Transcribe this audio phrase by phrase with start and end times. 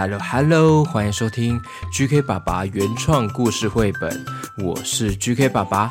[0.00, 1.60] Hello Hello，欢迎收听
[1.90, 4.24] GK 爸爸原创故事绘本，
[4.56, 5.90] 我是 GK 爸爸。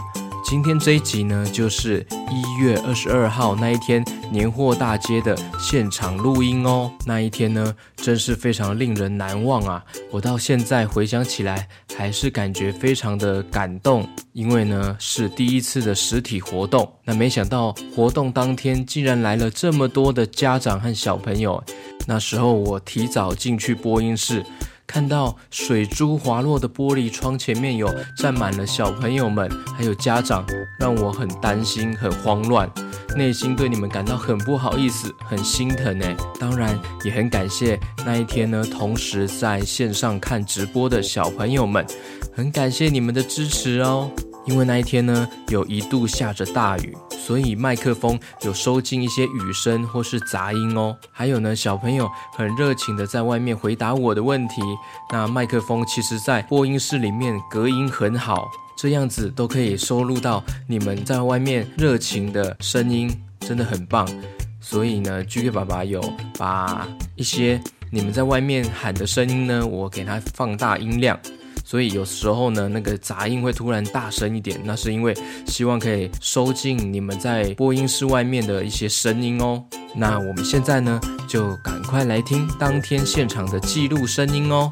[0.49, 4.01] 今天这一集呢，就是一月二十二号那一天
[4.31, 6.89] 年货大街的现场录音哦。
[7.05, 9.83] 那一天呢，真是非常令人难忘啊！
[10.09, 11.67] 我到现在回想起来，
[11.97, 16.89] 还是感觉非常的感动，因为呢是第一次的实体活动。
[17.03, 21.61] 那没想到活动当天竟然来了这么多的家长和小朋友。
[22.05, 24.45] 那时候我提早进去播音室。
[24.87, 30.45] 看到水珠滑落的玻璃窗前面有站满了小朋友们，还有家长，
[30.79, 32.71] 让我很担心、很慌乱，
[33.15, 36.07] 内心对你们感到很不好意思、很心疼呢。
[36.39, 41.85] 当然也很感谢那一天呢，同时在线上看直播的小朋友们，
[42.33, 44.09] 很感谢你们的支持哦。
[44.47, 46.97] 因为那一天呢，有一度下着大雨。
[47.11, 50.95] 所以麦克风有收进一些雨声或是杂音哦。
[51.11, 54.61] 还有呢，小朋友很热情的在外面回答我的问题。
[55.11, 64.07] 那麦克风其实在播音室里面隔音很好，这样子都可以收录到你们在外面热情的声音，真的很棒。
[64.61, 66.01] 所以呢，GK 爸爸有
[66.37, 71.19] 把一些你们在外面喊的声音呢，我给它放大音量。
[71.69, 75.13] 所以有时候呢，那个杂音会突然大声一点，那是因为
[75.45, 79.61] 希望可以收进你们在播音室外面的一些声音哦。
[79.93, 84.71] 那我们现在呢，就赶快来听当天现场的记录声音哦。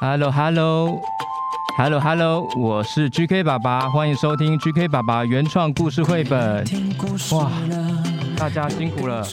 [0.00, 6.64] Hello，Hello，Hello，Hello，我是 GK 爸爸，欢迎收听 GK 爸爸原创故事绘本。
[7.32, 7.50] 哇，
[8.36, 9.26] 大家辛苦了。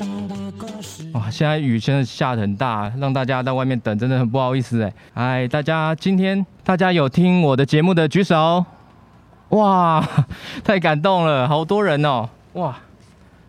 [1.14, 4.94] 哇，现在雨真的下得很大，让大家在外面等，真的很不好意思哎。
[5.14, 8.64] 哎，大家今天大家有听我的节目的举手。
[9.50, 10.08] 哇，
[10.64, 12.30] 太感动了，好多人哦。
[12.54, 12.78] 哇，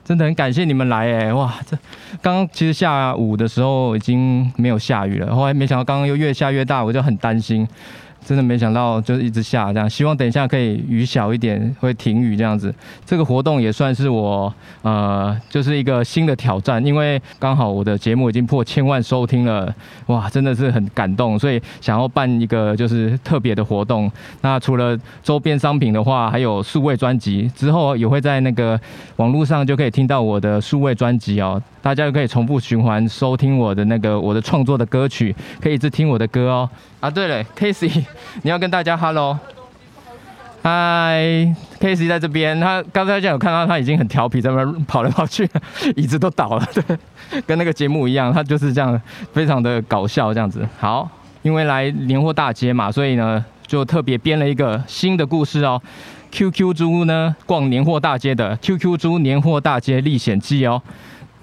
[0.02, 1.34] 真的很感谢你们来哎。
[1.34, 1.76] 哇，这
[2.22, 7.68] 刚刚其实下午的时候已经没有下雨了，后来没想到刚刚又越下越大，我就很担心。
[8.24, 9.88] 真的没想到，就是一直下这样。
[9.88, 12.72] 希望等一下可以雨小一点，会停雨这样子。
[13.04, 19.74] 这个活动也算是我呃，就是一个新的挑战，因为刚好我的节目已经破千万收听了，
[20.06, 24.10] 哇，真的是很感动，所以想要办一个就是特别的活动。
[24.42, 28.78] 那除了周边商品的话，还有数位专辑，之后也会在那个
[29.16, 31.60] 网络上就可以听到我的数位专辑哦。
[31.82, 36.68] 大家就可以重复循环收听我的那个我的创作的歌曲，可以一直听我的歌哦。
[37.00, 38.04] 啊，对了，Casey，
[38.42, 39.38] 你要跟大家 Hello，
[40.62, 41.18] 嗨
[41.80, 42.60] ，Casey 在这边。
[42.60, 45.48] 他刚才有看到他已经很调皮，在那边跑来跑去，
[45.96, 46.68] 椅子都倒了，
[47.30, 49.00] 对，跟那个节目一样，他就是这样，
[49.32, 50.68] 非常的搞笑这样子。
[50.78, 51.08] 好，
[51.40, 55.80] 因为来年货大街嘛，所以呢就特别编了一个新的故事哦。
[56.30, 60.80] QQ 猪呢逛年货大街的 QQ 猪年货大街历险记哦。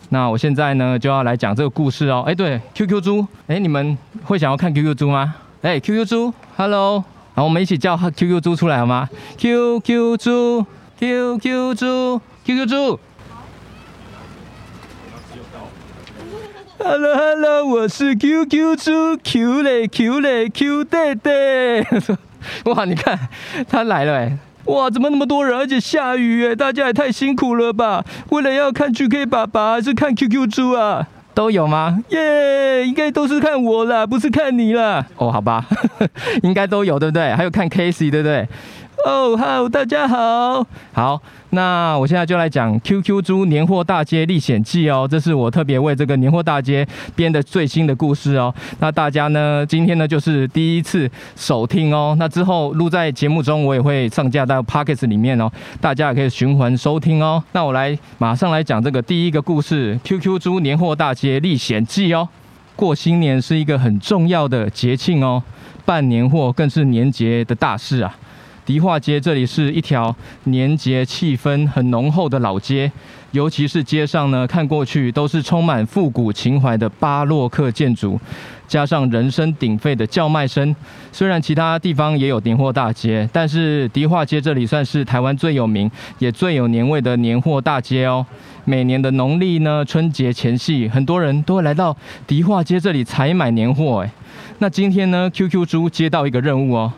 [0.09, 2.23] 那我现在呢就要来讲这个故事哦。
[2.27, 5.35] 哎，对，QQ 猪，哎，你们会想要看 QQ 猪吗？
[5.63, 7.03] 哎，QQ 猪，Hello，
[7.33, 10.63] 好，我们一起叫 QQ 猪出来好吗？QQ 猪
[10.99, 12.99] ，QQ 猪，QQ 猪。
[16.77, 21.29] Hello，Hello，我是 QQ 猪，Q 嘞，Q 嘞，Q 弟弟。
[22.65, 23.17] 哇，你看
[23.67, 24.37] 他来了哎。
[24.65, 28.05] 哇，怎么那么多人，而且下雨哎，大家也太辛苦了吧？
[28.29, 31.07] 为了要看 GK 爸爸还是看 QQ 猪啊？
[31.37, 31.99] 都有吗？
[32.09, 35.05] 耶、应该都是看我了，不是看你了。
[35.17, 35.63] 哦，好吧，
[36.41, 37.31] 应该都有，对不对？
[37.35, 38.47] 还有看 Casey，对不对？
[39.07, 41.21] 哦，好，大家好，好。
[41.51, 46.85] 那我现在就来讲《QQ 猪年货大街历险记》哦，这是我特别为这个年货大街
[47.15, 48.53] 编的最新的故事哦。
[48.79, 52.17] 那大家呢，今天呢就是第一次首听哦。
[52.19, 57.41] 那之后录在节目中，我也会上架到 Podcast 里面哦，大家也可以循环收听哦。
[57.53, 62.27] 那我来马上来讲这个第一个故事《QQ 猪年货大街历险记》哦。
[62.75, 65.41] 过新年是一个很重要的节庆哦，
[65.85, 68.13] 办年货更是年节的大事啊。
[68.67, 72.91] 迪化街这里是一条年节气氛很浓厚的老街，
[73.31, 78.19] 尤其是街上呢，看过去都是充满复古情怀的巴洛克建筑，
[78.67, 80.75] 加上人声鼎沸的叫卖声。
[81.13, 88.25] 虽然其他地方也有年货大街，但是迪化街这里算是台湾最有名也最有年味的年货大街哦。
[88.65, 91.95] 每年的农历呢春节前夕，很多人都会来到
[92.27, 93.99] 迪化街这里采买年货。
[94.01, 94.11] 诶，
[94.59, 96.91] 那今天呢，QQ 猪接到一个任务哦。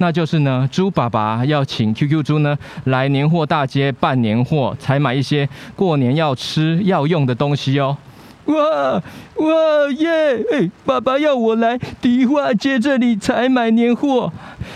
[0.00, 7.98] 那就是呢，猪爸爸要请 QQ 猪呢来年货大街办年货，采买一些过年要吃要用的东西哦。
[8.46, 8.54] 哇
[9.36, 10.42] 哇耶！
[10.50, 14.32] 哎，爸爸要我来迪化街这里采买年货，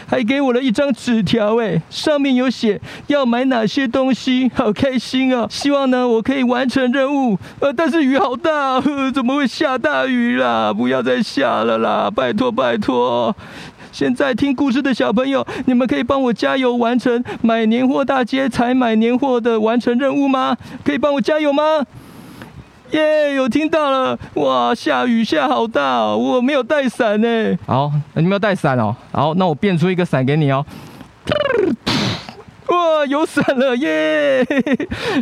[0.06, 5.46] 还给我了一张纸条，哎，上面有写要买哪些东西，好开心啊！
[5.50, 7.38] 希望呢我可以完成任务。
[7.60, 10.72] 呃，但是雨好大，呵，怎么会下大雨啦？
[10.72, 13.34] 不要再下了啦，拜托拜托！
[13.94, 20.56] 现在听故事的小朋友，你们可以帮我加油，完成买年货大街采买年货的完成任务吗？
[20.84, 21.62] 可以帮我加油吗？
[22.90, 24.18] 耶、yeah，有听到了！
[24.34, 27.56] 哇，下雨下好大哦，我没有带伞呢。
[27.66, 28.96] 好，你没有带伞哦。
[29.12, 30.66] 好，那我变出一个伞给你哦。
[32.66, 34.44] 哇，有伞了耶!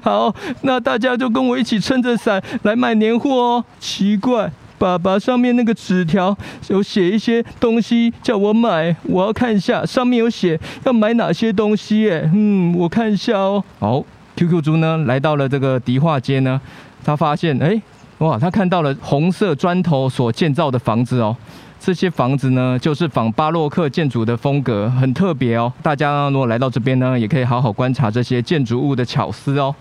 [0.03, 3.65] 好，那大家就跟我一起撑着伞来买年货哦。
[3.79, 4.51] 奇怪，
[4.83, 6.37] 爸爸上面那个纸条
[6.67, 12.29] 有写一些东西叫我买，我要看一下上面有写要买哪些东西耶。
[12.35, 13.63] 嗯，我看一下哦。
[13.79, 16.61] 好，QQ 猪呢来到了这个迪化街呢。
[17.05, 17.81] 他发现，哎，
[18.19, 18.37] 哇！
[18.37, 21.37] 他看到了红色砖头所建造的房子哦。
[21.79, 25.73] 这些房子呢，就是仿巴洛克建筑的风格，很特别哦。
[25.81, 29.73] 大家如果来到这边呢，也可以好好观察这些建筑物的巧思哦。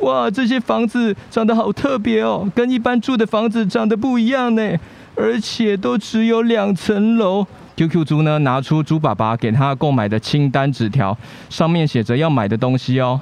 [0.00, 4.76] 哇，这些房子长得好特别哦，跟一般住的房子长得不一样呢，
[5.14, 7.46] 而且都只有两层楼。
[7.76, 11.16] QQ 猪呢，拿出猪爸爸给他购买的清单纸条，
[11.48, 13.20] 上面写着要买的东西哦。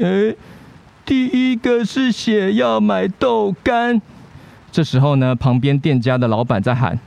[0.00, 0.34] 哎。
[1.04, 3.98] 第一个是写要买豆干，
[4.70, 7.00] 这时候呢，旁边店家的老板在喊：“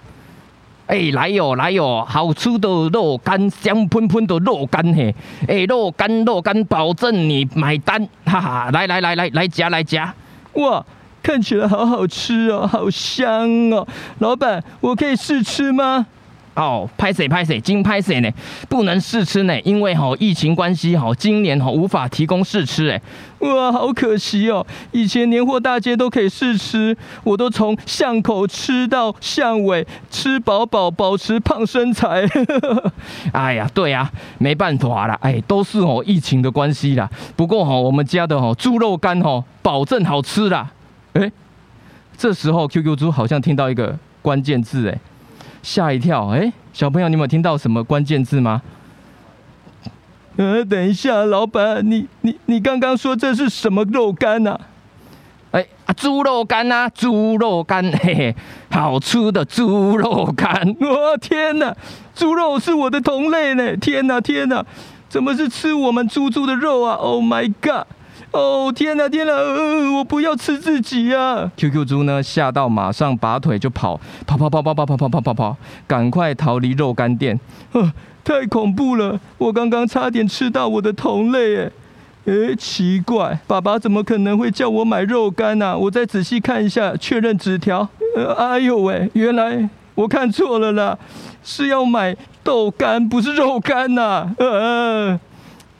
[0.92, 5.16] 哎，来哟，来哟，好吃的肉干，香喷喷的肉干嘿！
[5.48, 8.70] 哎，肉干，肉干，保证你买单，哈哈！
[8.74, 10.14] 来来来来来夹来夹，
[10.56, 10.86] 哇，
[11.24, 13.88] 看起来好好吃哦，好香哦！
[14.20, 16.06] 老板，我可以试吃吗？”
[16.53, 18.30] 哦，拍谁拍谁，今拍谁呢，
[18.68, 23.01] 不能试吃呢，因为哈疫情关系哈，今年哈无法提供试吃哎，
[23.39, 32.27] 哇，好可惜哦，以前年货大街都可以试吃，我都从巷口吃到巷尾，吃饱饱，保持胖身材。
[33.31, 37.09] 哎呀，对呀，没办法啦，哎，都是哦疫情的关系啦。
[37.38, 40.69] 不过哈，我们家的哈猪肉干哈，保证好吃啦。
[41.13, 41.31] 哎，
[42.18, 45.00] 这时候 QQ 猪好像听到一个关键字哎。
[45.62, 46.28] 吓一跳！
[46.28, 48.62] 哎，小朋友，你有没有听到什么关键字吗？
[50.38, 54.60] 呃，等一下，老板，你你你刚刚说这是什么肉干啊？
[55.52, 58.36] 哎啊，猪肉干啊，猪肉干， 嘿嘿，
[58.72, 60.54] 好吃的猪肉干！
[60.80, 61.75] 哇， 天哪，
[62.16, 63.75] 猪肉是我的同类呢！
[63.75, 64.66] 天哪，天哪，
[65.10, 67.86] 怎么是吃我们猪猪的肉啊？Oh my god！
[68.31, 77.38] 哦天哪天哪，呃，我不要吃自己呀！QQ 猪呢吓到，马上拔腿就跑，跑跑跑跑跑跑跑跑跑跑，赶快逃离肉干店。
[77.74, 77.92] 呃，
[78.24, 79.19] 太恐怖了！
[79.38, 81.72] 我刚刚差点吃到我的同类哎！
[82.28, 85.78] 哎，奇怪，爸爸怎么可能会叫我买肉干呢？
[85.78, 87.89] 我再仔细看一下，确认纸条。
[88.16, 90.98] 呃，哎呦喂，原来我看错了啦，
[91.44, 94.33] 是要买豆干，不是肉干呐！
[94.38, 95.19] 呃。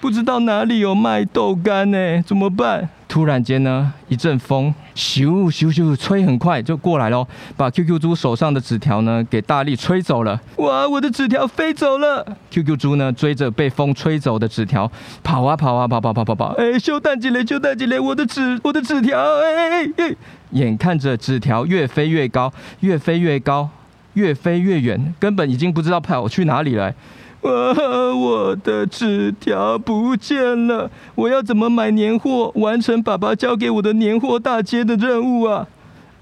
[0.02, 2.24] 不知道哪里有卖豆干呢？
[2.24, 2.90] 怎么办？
[3.08, 10.42] 突然间呢，一阵风咻咻咻吹很快就过来喽，把 QQ 猪手上的纸条呢给大力吹走了。
[10.56, 16.46] 哇，我的纸条飞走了！QQ 猪呢追着被风吹走的纸条跑啊跑啊跑跑跑跑跑！
[16.58, 17.46] 哎，修蛋几嘞？
[17.46, 18.00] 修蛋几嘞？
[18.00, 19.20] 我的纸，我的纸条！
[19.20, 20.16] 哎哎哎！
[20.52, 23.70] 眼看着纸条越飞越高，越飞越高，
[24.14, 26.92] 越飞越远，根本已经不知道跑去哪里了。
[27.42, 28.14] 啊！
[28.16, 35.68] 我的纸条不见了，我要怎么买年货，完成爸爸交给我的年货大街的任务啊？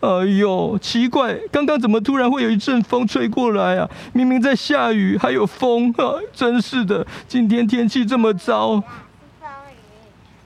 [0.02, 3.90] 哎呦，奇怪，刚刚怎么突然会有一阵风吹过来啊？
[4.14, 6.16] 明明在下雨，还有风啊！
[6.34, 8.82] 真是的，今天天气这么糟。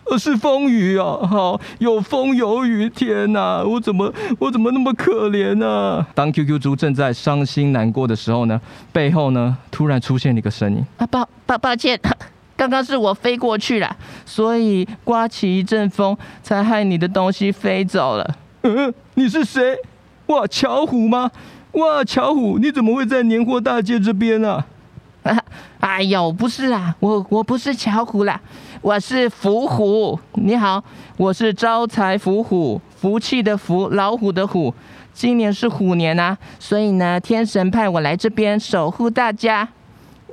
[0.06, 6.08] 呃，是风雨啊，好，有风有雨，天哪，我怎么我怎么那么可怜呢、啊？
[6.14, 8.60] 当 QQ 猪正在伤心难过的时候呢，
[8.92, 12.00] 背后呢突然出现了一个声音啊，抱抱抱歉，
[12.56, 13.96] 刚刚是我飞过去了，
[14.26, 18.36] 所以刮起一阵风，才害你的东西飞走了。
[18.64, 19.78] 嗯，你是谁？
[20.28, 21.32] 哇，巧虎吗？
[21.72, 24.44] 哇，巧虎，你怎么会在年货大街这边？
[24.44, 24.66] 啊，
[25.80, 28.40] 哎呦，不是啦，我我不是巧虎啦。
[28.84, 30.84] 我是伏虎，你好，
[31.16, 34.74] 我是招财伏虎，福气的福，老虎的虎，
[35.14, 39.70] 今年是虎年呐，所以呢，天神派我来这边守护大家。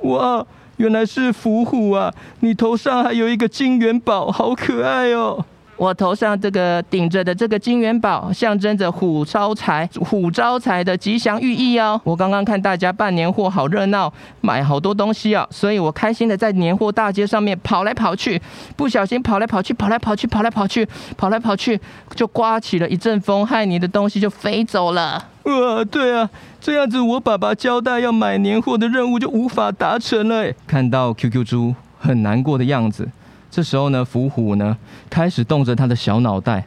[0.01, 2.13] 哇，原来是伏虎啊！
[2.41, 5.45] 你头上还有一个金元宝，好可爱哦。
[5.77, 11.99] 我头上这个顶着的这个金元宝，象征着虎招财、虎招财的吉祥寓意哦。
[12.03, 14.11] 我刚刚看大家办年货好热闹，
[14.41, 18.39] 买好多东西哦，所以我开心的在年货大街上面跑来跑去，
[18.75, 20.87] 不小心跑来跑去，跑来跑去，跑来跑去，
[21.17, 21.79] 跑来跑去，
[22.13, 25.29] 就刮起了一阵风，害你的东西就飞走了。
[25.43, 30.53] 呃，对啊，这样子我爸爸交代要买年货的任务就无法达成了。
[30.67, 33.09] 看到 QQ 猪很难过的样子。
[33.51, 34.75] 这时候呢，伏虎呢
[35.09, 36.65] 开始动着他的小脑袋，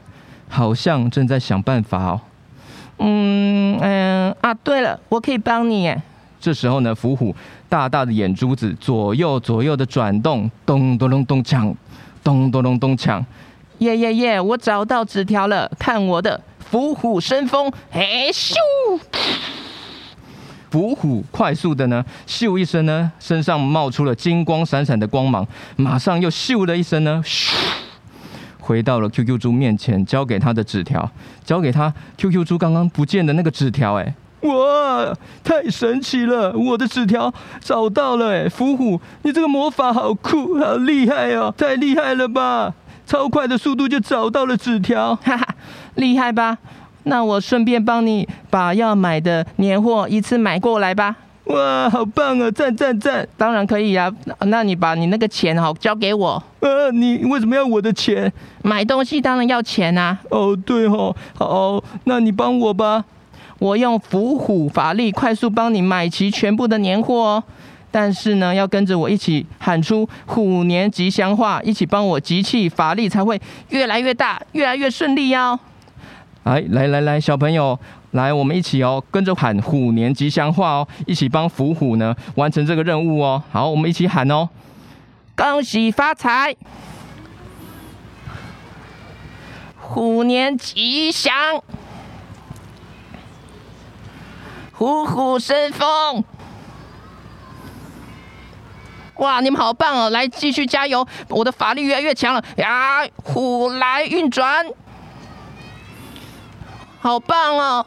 [0.49, 2.21] 好像正在想办法哦。
[2.99, 6.00] 嗯嗯啊，对了，我可以帮你耶。
[6.38, 7.35] 这时候呢，伏虎
[7.71, 11.75] 大大的眼珠子左右左右的转动，咚咚咚咚锵，
[12.23, 13.25] 咚咚咚咚锵。
[13.79, 14.41] 耶耶耶！
[14.41, 18.55] 我找到纸条了，看我的伏虎生风，嘿咻！
[20.75, 27.54] 伏虎快速的呢，咻一声呢，身上冒出了金光闪闪的光芒，马上又咻的一声呢，咻，
[28.59, 31.09] 回到了 QQ 猪面前，交给他的纸条，
[31.45, 42.75] 交给他 QQ 猪刚刚不见的那个纸条，哎，哇，太神奇了，我的纸条找到了，哎，伏虎，你这个魔法好酷，好厉害哦，太厉害了吧，
[43.07, 45.54] 超快的速度就找到了纸条，哈哈，
[45.95, 46.59] 厉害吧？
[47.05, 51.17] 那我顺便帮你把要买的年货一次买过来吧。
[51.45, 52.51] 哇，好棒啊！
[52.51, 53.29] 赞赞赞！
[53.37, 54.11] 当然可以啊。
[54.47, 56.43] 那你把你那个钱好交给我。
[56.61, 58.33] 呃，你为什么要我的钱？
[58.63, 60.19] 买东西当然要钱啊。
[60.31, 61.15] 哦，对哦。
[61.35, 63.05] 好，那你帮我吧。
[63.59, 67.45] 我用伏虎法力快速帮你买齐全部的年货哦。
[67.91, 75.61] 但是呢，要跟着我一起喊出虎年吉祥话，一起帮我集气法力，才会越来越大，越来越顺利哦。
[76.45, 77.79] 来来来来，小朋友，
[78.13, 83.43] 来，我们一起哦，跟着喊虎年吉祥话哦，一起帮伏虎呢完成这个任务哦。
[83.51, 84.49] 好，我们一起喊哦，
[85.35, 86.55] 恭喜发财，
[89.81, 91.33] 虎年吉祥，
[94.73, 96.23] 虎虎生风。
[99.17, 100.11] 哇，你们好棒哦！
[100.11, 103.07] 来，继续加油，我的法力越来越强了呀！
[103.23, 104.67] 虎来运转。
[107.05, 107.85] 好棒哦！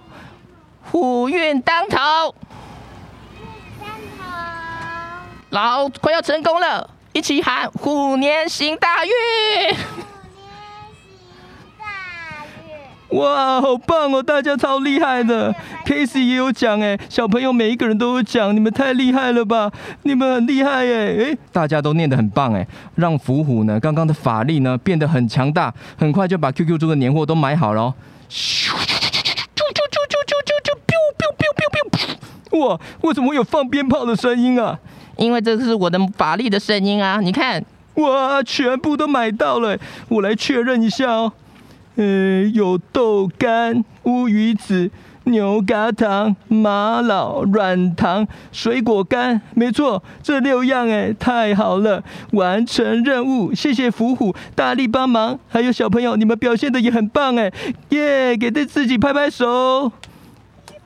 [0.92, 2.36] 虎运当头，
[5.50, 9.12] 老快要成功了，一起喊虎年行大运！
[13.18, 14.22] 哇，好棒哦！
[14.22, 15.52] 大家超厉害的
[15.84, 19.72] ，Casey 也有奖哎，小朋友每一个人都有奖，你们太厉害了吧？
[20.04, 21.32] 你们很厉害耶！
[21.32, 27.92] 哎，大家都念得很棒哎，让伏虎呢刚刚的法力呢变得很强大，很快就把 QQ 猪的年货都买好了。
[28.30, 28.76] 咻。
[32.52, 32.80] 哇！
[33.02, 34.80] 为什么会有放鞭炮的声音啊？
[35.18, 37.20] 因为这是我的法力的声音啊！
[37.22, 37.64] 你看，
[37.96, 39.78] 哇，全部都买到了。
[40.10, 41.34] 我来确认一下哦。
[41.96, 44.92] 呃，有豆干、乌鱼子、
[45.24, 55.40] 牛轧糖、玛瑙、软糖、水果干，没错，这六样哎，太好了，完成任务，谢谢伏虎大力帮忙。
[55.50, 57.52] 还有小朋友，你们表现的也很棒哎，
[57.90, 59.92] 耶，给对自己拍拍手。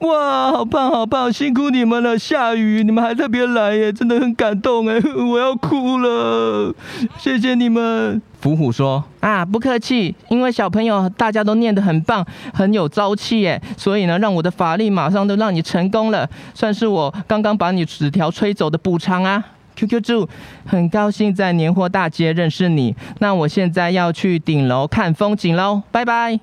[0.02, 2.18] 哇，好棒好棒，辛苦你们了！
[2.18, 6.74] 下雨你们还特别来耶，真的很感动哎，我要哭了，
[7.20, 8.20] 谢谢你们。
[8.40, 19.44] 伏虎说：“啊，不客气，因为小朋友大家都念得很棒，很有朝气耶，所以呢，让我的法力马上都让你成功了，算是我刚刚把你纸条吹走的补偿啊。
[19.76, 20.28] QQ 猪，
[20.66, 26.40] 很高兴在年货大街认识你，那我现在要去顶楼看风景喽，拜拜。”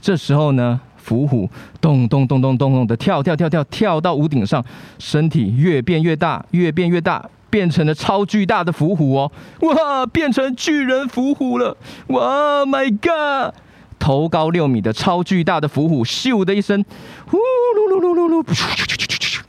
[0.00, 0.80] 这时候呢？
[1.02, 4.64] 伏虎咚咚咚咚咚咚的跳跳跳跳跳到屋顶上，
[4.98, 9.32] 身体越变越大，越变越大，变成了超巨大的伏虎哦！
[9.60, 11.76] 哇，变成巨人伏虎了！
[12.06, 13.54] 哇，My God！
[13.98, 16.84] 头高六米的超巨大的伏虎，咻的一声，
[17.26, 19.42] 呼噜噜噜噜噜，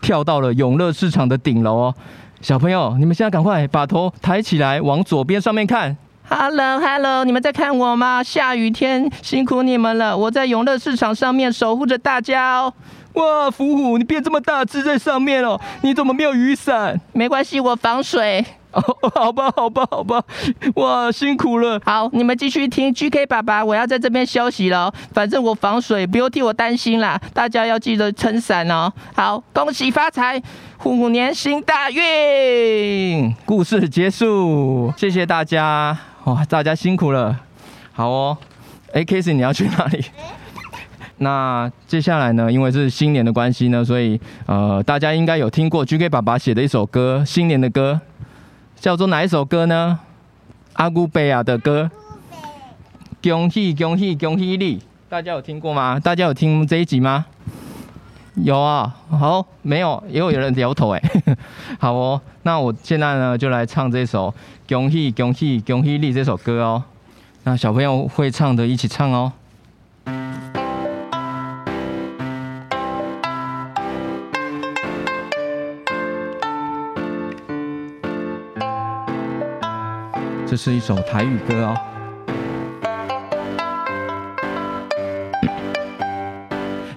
[0.00, 1.94] 跳到了永乐市场的顶楼哦！
[2.40, 5.96] 小朋友，你们现在赶快把头抬起来，往左边上面看。
[6.32, 8.22] Hello，Hello，你们在看我吗？
[8.22, 12.72] 下雨天辛苦你们了，我在永乐市场上面守护着大家哦。
[13.14, 17.00] 哇，伏虎，你变这么大只在上面哦，你怎么没有雨伞？
[17.12, 18.46] 没关系，我防水。
[18.70, 18.80] 哦，
[19.12, 20.22] 好吧，好吧，好吧。
[20.76, 21.80] 哇，辛苦了。
[21.84, 24.94] 好，你们继续听 GK 爸爸，我要在这边休息了。
[25.12, 27.20] 反正我防水，不用替我担心啦。
[27.34, 28.92] 大家要记得撑伞哦。
[29.16, 30.40] 好，恭喜发财，
[30.78, 33.34] 虎年行大运。
[33.44, 35.98] 故事结束，谢谢大家。
[36.24, 37.40] 哇，大家辛苦了，
[37.92, 38.36] 好哦。
[38.92, 40.04] 哎，Casey，你要去哪里？
[41.18, 42.50] 那接下来呢？
[42.50, 48.00] 因为是新年的关系呢，所以呃，大家应该有听过 GK 爸爸写的一首歌，新年的歌，
[48.76, 50.00] 叫做哪一首歌呢？
[50.74, 51.90] 阿古贝亚的歌。
[53.22, 54.80] 恭喜恭喜恭喜你！
[55.08, 56.00] 大家有听过吗？
[56.00, 57.26] 大家有听这一集吗？
[58.36, 61.02] 有啊，好，没有，也有人摇头哎。
[61.78, 64.28] 好哦，那我现在呢就来唱这首
[64.68, 66.82] 《恭喜恭喜恭喜你》这首歌哦。
[67.44, 69.32] 那小朋友会唱的一起唱哦。
[80.46, 81.76] 这是一首台语歌哦。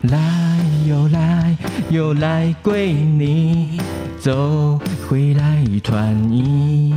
[0.04, 0.43] 来
[1.94, 3.70] 又来，过年
[4.20, 6.92] 做伙来团圆。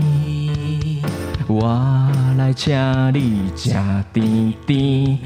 [1.47, 2.75] 我来请
[3.12, 3.69] 你吃
[4.15, 5.19] 甜甜，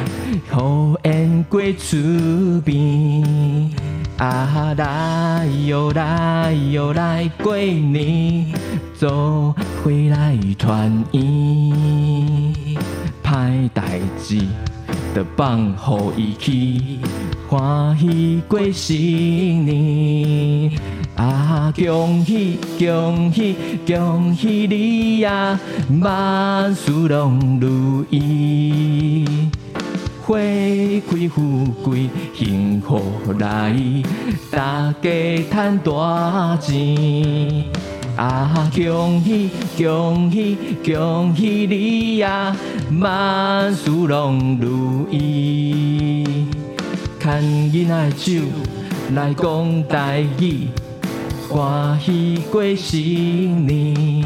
[0.51, 3.71] 好宴过厝边。
[4.19, 8.53] 啊，来又来又来，过年
[8.99, 11.23] 做伙来团圆。
[13.23, 14.41] 歹代志
[15.15, 16.81] 就放乎伊去，
[17.49, 20.71] 欢喜过新年。
[21.17, 25.59] 啊，恭喜恭喜恭喜你呀，
[26.01, 29.51] 万事拢如意。
[30.23, 33.03] 花开富贵幸福
[33.39, 33.75] 来，
[34.53, 35.11] 大家
[35.51, 37.65] 赚大钱。
[38.21, 39.49] 啊，恭喜
[39.79, 42.55] 恭喜恭喜你呀，
[43.01, 46.45] 万事拢如意。
[47.19, 48.33] 牵囡仔手
[49.15, 50.53] 来讲代志，
[51.49, 54.20] 欢喜过新年。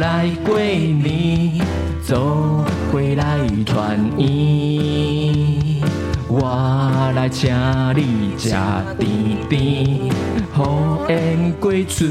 [0.00, 1.60] 来过年，
[2.02, 4.24] 做伙来团圆。
[6.26, 7.54] 我来请
[7.94, 8.48] 你吃
[8.98, 10.10] 甜甜，
[10.54, 12.06] 好宴过厝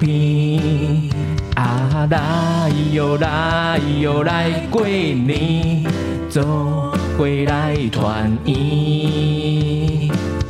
[0.00, 1.10] 边。
[1.54, 5.84] 啊，来哟来哟来过年，
[6.30, 8.56] 做伙来团圆。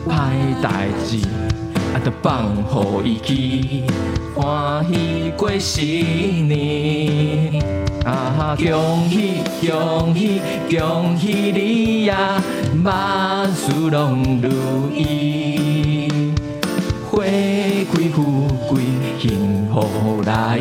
[0.06, 1.18] 歹代志
[1.92, 3.82] 啊，都放乎伊去。
[4.40, 7.60] 欢喜过新年，
[8.04, 8.56] 啊！
[8.56, 12.40] 恭喜恭喜恭喜你呀，
[12.84, 16.08] 万事拢如意，
[17.10, 18.82] 花开富贵
[19.18, 20.60] 幸福来，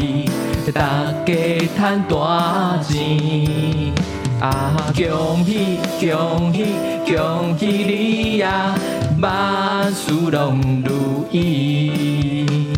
[0.74, 1.34] 大家
[1.78, 3.94] 赚大钱，
[4.42, 4.92] 啊！
[4.96, 6.66] 恭喜恭喜
[7.06, 8.74] 恭喜你呀，
[9.22, 12.77] 万事拢如意。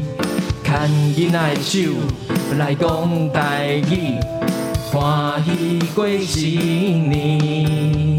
[0.69, 1.79] 牵囡仔手
[2.59, 4.19] 来讲台语，
[4.91, 8.15] 欢喜过新年。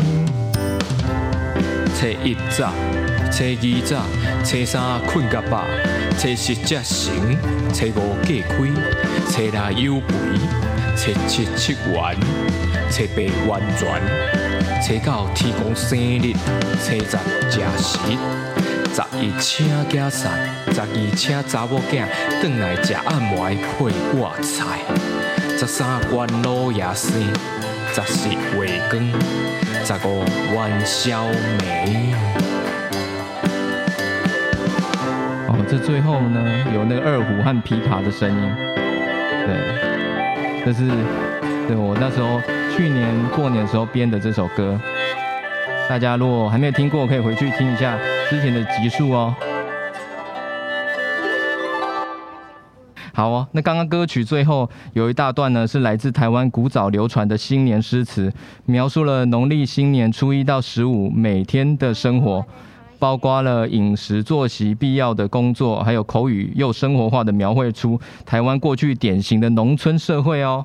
[1.95, 2.73] 初一早，
[3.31, 4.03] 初二早，
[4.45, 5.65] 初三困甲饱，
[6.19, 7.15] 初四才成，
[7.73, 8.57] 初五过开，
[9.31, 10.11] 初六又肥，
[10.97, 12.17] 初七七完，
[12.91, 13.81] 初八完全，
[14.83, 16.33] 初九天公生日，
[16.83, 17.17] 初十
[17.49, 18.60] 食食。
[18.93, 20.27] 十一请囝婿，
[20.75, 22.05] 十二请查某囝，
[22.41, 24.81] 转来食暗糜配挂菜。
[25.57, 27.23] 十三关老爷生，
[27.95, 28.37] 十四月
[28.91, 29.01] 光，
[29.85, 31.25] 十五元宵
[31.61, 32.15] 暝。
[35.47, 36.41] 哦，这最后呢，
[36.75, 38.53] 有那个二胡和琵琶的声音。
[39.47, 40.89] 对，这是
[41.69, 42.41] 对我那时候
[42.77, 44.81] 去年过年的时候编的这首歌。
[45.89, 47.97] 大家如果还没有听过，可以回去听一下。
[48.31, 49.35] 之前的集数哦，
[53.13, 53.49] 好哦。
[53.51, 58.33] 那刚刚歌曲最后有一大段呢，是来自台湾古早流传的新年诗词，
[58.67, 62.47] 描述了农历新年初一到十五每天的生活，
[63.01, 70.65] 包括了饮食作息、必要的工作，还有口语又生活化的描绘出台湾过去典型的农村社会哦。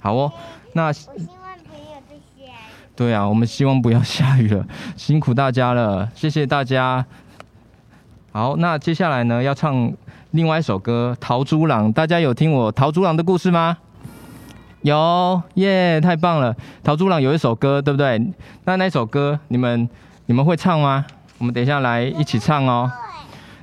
[0.00, 0.32] 好哦，
[0.72, 0.90] 那。
[2.98, 4.66] 对啊，我们希望不要下雨了，
[4.98, 7.06] 辛苦大家了，谢谢大家。
[8.32, 9.92] 好，那接下来呢，要唱
[10.32, 13.76] 另外一首歌《桃猪郎》，大家有听我桃猪郎的故事吗？
[14.82, 16.52] 有耶，太棒了！
[16.82, 18.20] 桃猪郎有一首歌，对不对？
[18.64, 19.88] 那那首歌你们
[20.26, 21.06] 你们会唱吗？
[21.38, 22.90] 我们等一下来一起唱哦。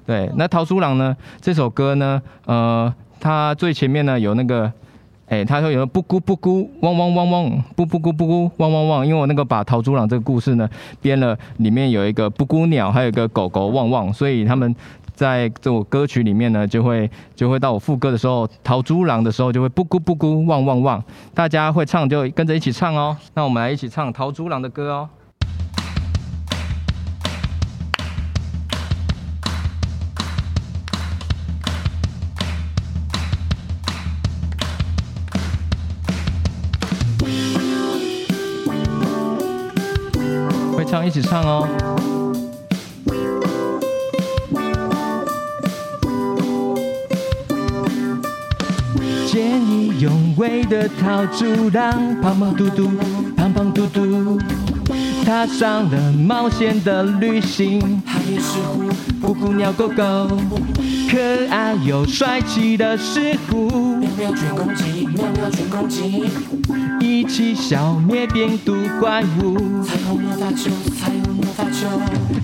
[0.06, 1.14] 对，那桃猪郎呢？
[1.42, 4.72] 这首歌呢，呃，它最前面呢有那个。
[5.28, 10.70] 哎，他说有个布谷布谷汪汪汪汪，布布谷布谷汪汪汪，因为我那个把桃猪郎这个故事呢
[11.02, 14.76] 编了，里面有一个布谷鸟，还有一个狗狗汪汪，所以他们
[15.16, 23.18] 在这首歌曲里面呢，就会就会到我副歌的时候，桃猪郎的时候就会布咕布咕汪汪汪，大家会唱就跟着一起唱哦。
[23.34, 25.10] 那我们来一起唱桃猪郎的歌哦。
[41.06, 41.68] 一起唱哦。
[49.28, 52.90] 见义勇为的桃猪郎，胖胖嘟嘟，
[53.38, 54.40] 胖胖嘟嘟，
[55.24, 58.02] 踏上了冒险的旅行。
[58.04, 58.86] 他也是虎，
[59.26, 60.28] 虎虎鸟狗狗，
[61.10, 61.18] 可
[61.50, 66.30] 爱又帅气的石虎，喵喵全攻击，喵喵全攻击，
[67.00, 69.82] 一起消灭病毒怪物。
[69.84, 71.88] 彩虹魔法球，彩虹魔法球，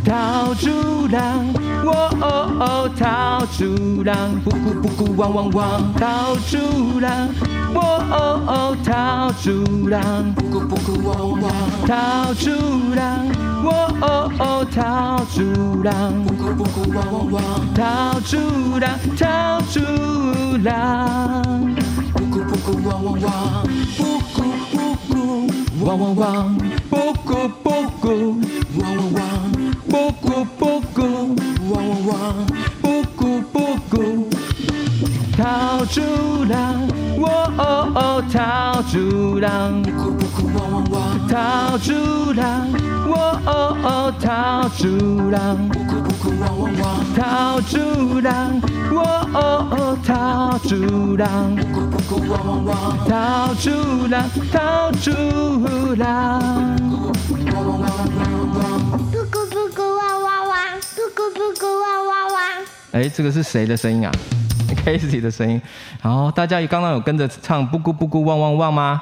[0.03, 0.71] 桃猪
[1.11, 1.45] 郎，
[1.85, 6.57] 喔喔喔，桃猪郎，布谷布谷汪汪汪，桃猪
[6.99, 7.29] 郎，
[7.75, 11.41] 喔喔喔，桃猪郎，布谷布谷汪汪。
[11.43, 11.51] 汪，
[11.85, 12.49] 桃猪
[12.95, 13.27] 郎，
[13.63, 13.67] 喔
[14.01, 15.91] 喔喔，桃猪郎，
[16.25, 17.41] 布谷布谷汪汪汪，
[17.75, 18.37] 桃猪
[18.79, 19.79] 郎，桃猪
[20.63, 21.75] 郎，
[22.13, 23.63] 布谷布谷汪汪汪，
[23.97, 23.99] 布
[24.33, 24.37] 谷
[24.71, 24.75] 布
[25.07, 25.11] 谷
[25.85, 26.57] 汪汪汪，
[26.89, 27.29] 布谷
[27.63, 27.65] 布
[27.99, 28.05] 谷
[28.79, 29.19] 汪汪汪，
[29.89, 30.99] 布谷布谷
[31.69, 32.13] 汪汪汪，
[32.81, 33.55] 布谷布
[33.89, 34.29] 谷，
[35.37, 36.01] 桃猪
[36.49, 37.23] 郎，喔
[37.57, 37.61] 喔
[37.95, 40.50] 喔，桃猪郎，布谷布
[41.31, 41.93] 谷汪汪汪，桃猪
[42.33, 42.67] 郎，
[43.07, 46.83] 喔喔喔，桃猪郎，布谷布谷汪汪汪，
[47.15, 47.79] 桃猪
[48.19, 48.99] 郎，喔
[49.33, 49.39] 喔
[49.71, 53.69] 喔，桃猪郎，布谷布谷汪汪汪，桃猪
[54.09, 55.11] 郎，桃猪
[55.95, 56.41] 郎，
[57.53, 58.61] 汪汪汪汪汪汪，
[59.09, 62.37] 布谷布谷汪汪汪，布谷布谷汪汪汪。
[62.91, 64.11] 哎，这个是谁的声音啊
[64.85, 65.61] ？Casey 的声音。
[66.01, 69.01] 然后大家刚刚有跟着唱布谷布谷汪汪汪吗？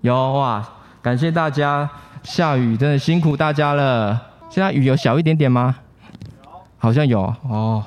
[0.00, 0.66] 有哇！
[1.06, 1.88] 感谢大家。
[2.24, 4.20] 下雨真的辛苦大家了。
[4.50, 5.76] 现在雨有小一点点吗？
[6.78, 7.84] 好像有哦。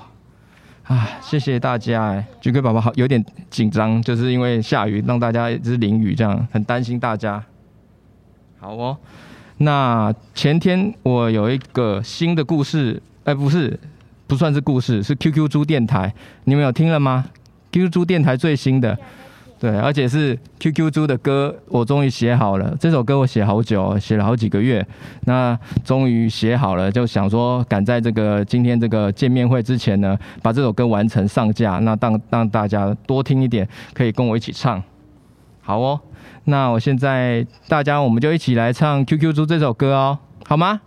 [0.83, 7.43] 啊，谢谢大家哎，GK 爸爸好有点紧张，就是因为下雨让大家一直淋雨这样，很担心大家。
[8.57, 8.97] 好哦，
[9.57, 13.77] 那前天我有一个新的故事，哎，不是，
[14.27, 16.13] 不算是故事，是 QQ 猪电台，
[16.45, 17.25] 你们有听了吗
[17.73, 18.97] ？QQ 猪电台最新的。
[19.59, 22.73] 对，而且是 QQ 猪的歌，我终于写好了。
[22.79, 24.85] 这首歌我写好久，写了好几个月，
[25.25, 34.81] 那终于写好了，就想说赶在这个今天这个见面会之前呢，把这首歌完成上架，那让让大家多听一点，可以跟我一起唱。
[35.61, 35.99] 好哦，
[36.45, 40.79] 那我现在大家我们就一起来唱 QQ 猪这首歌哦，好吗？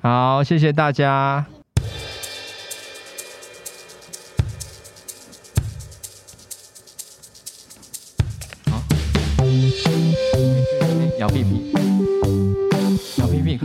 [0.00, 1.46] 好，谢谢大家。
[11.32, 11.62] 屁屁，
[13.00, 13.58] 小屁屁，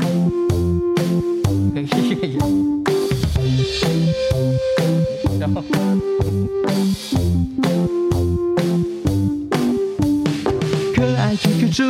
[1.75, 2.31] 嘿嘿嘿，
[5.37, 5.61] 然后，
[10.95, 11.83] 可爱 QQ 猪，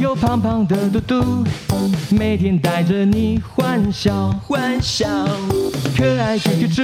[0.00, 1.44] 有胖胖的嘟嘟，
[2.10, 5.06] 每天带着你欢笑欢笑。
[5.96, 6.82] 可爱 QQ 猪，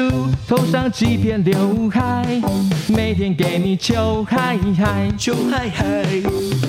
[0.48, 2.40] 头上几片刘海，
[2.88, 6.04] 每天给你求嗨嗨求嗨嗨，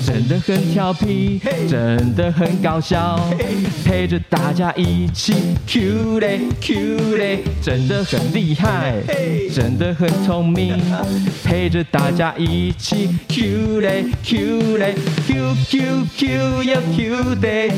[0.06, 3.18] 真的很调皮，真的很搞笑，
[3.84, 5.34] 陪着大家一起
[5.66, 9.02] Q 嘞 Q 嘞，真的很厉害，
[9.54, 10.78] 真的很聪明，
[11.42, 14.94] 陪着大家一起 Q 嘞 Q 嘞
[15.26, 17.70] Q Q Q 又 Q 对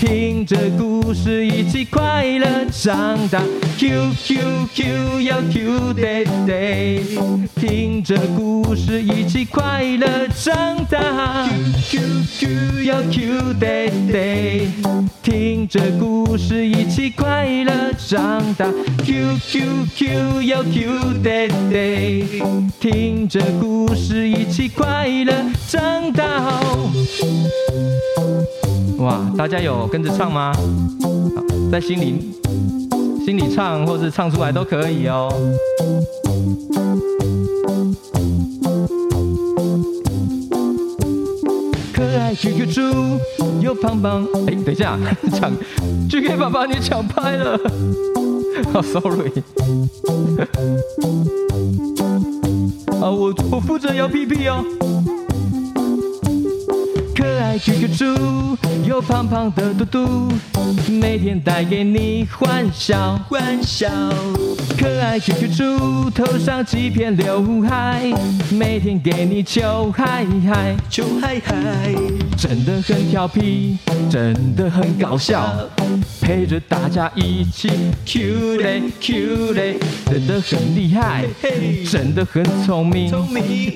[0.00, 3.40] 听着故事一起快乐长大。
[3.76, 4.40] Q Q
[4.74, 7.00] Q 要 Q Day Day，
[7.54, 11.48] 听着故事一起快乐长大。
[11.88, 12.00] Q
[12.38, 14.68] Q Q 要 Q Day Day，
[15.22, 18.66] 听着故事一起快乐长大。
[19.04, 20.90] Q Q Q 要 Q
[21.22, 22.24] Day Day，
[22.80, 25.32] 听着故事一起快乐
[25.68, 26.50] 长大。
[28.98, 30.52] 哇，大家有跟着唱吗？
[31.70, 32.34] 在心里。
[33.24, 35.28] 心里唱，或是唱出来都可以哦。
[41.92, 42.80] 可爱 QQ 猪，
[43.60, 44.26] 有胖胖。
[44.46, 44.98] 哎，等一下，
[45.34, 45.52] 抢
[46.08, 47.58] GK 爸爸，你抢拍了。
[48.72, 49.30] 好， sorry。
[53.00, 54.64] 啊， 我我负责摇屁屁哦。
[57.18, 58.04] 可爱 QQ 猪。
[58.86, 60.32] 有胖胖的嘟嘟，
[60.88, 63.88] 每天带给你欢笑欢笑。
[64.78, 68.12] 可爱 QQ 猪头上几片刘海，
[68.52, 70.76] 每天给你求嗨嗨。
[70.88, 71.92] 求嗨嗨，
[72.36, 73.76] 真的很调皮，
[74.08, 75.52] 真的很搞笑，
[76.20, 77.68] 陪着大家一起
[78.06, 81.24] Q 嘞 Q 嘞，真的很厉害，
[81.90, 83.10] 真的很聪明，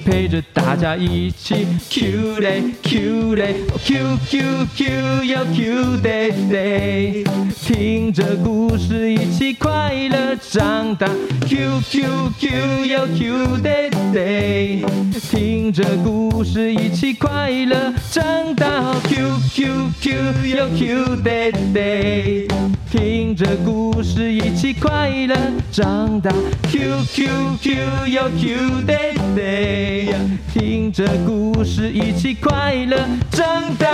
[0.05, 7.25] 陪着大家一起 Q 嘞 Q 嘞 Q Q Q 要 Q 爹爹，
[7.61, 11.07] 听着故事一起快乐长大
[11.47, 14.85] Q Q Q 要 Q 爹爹，
[15.31, 18.95] 听着故事一起快乐长大。
[19.05, 22.49] Q Q Q 要 Q 爹爹，
[22.91, 25.37] 听着故事一起快乐
[25.71, 26.31] 长大。
[26.71, 27.29] Q Q
[27.61, 27.77] Q
[28.09, 30.15] 要 Q 爹爹，
[30.53, 32.99] 听着故事一起快乐
[33.31, 33.89] 长大。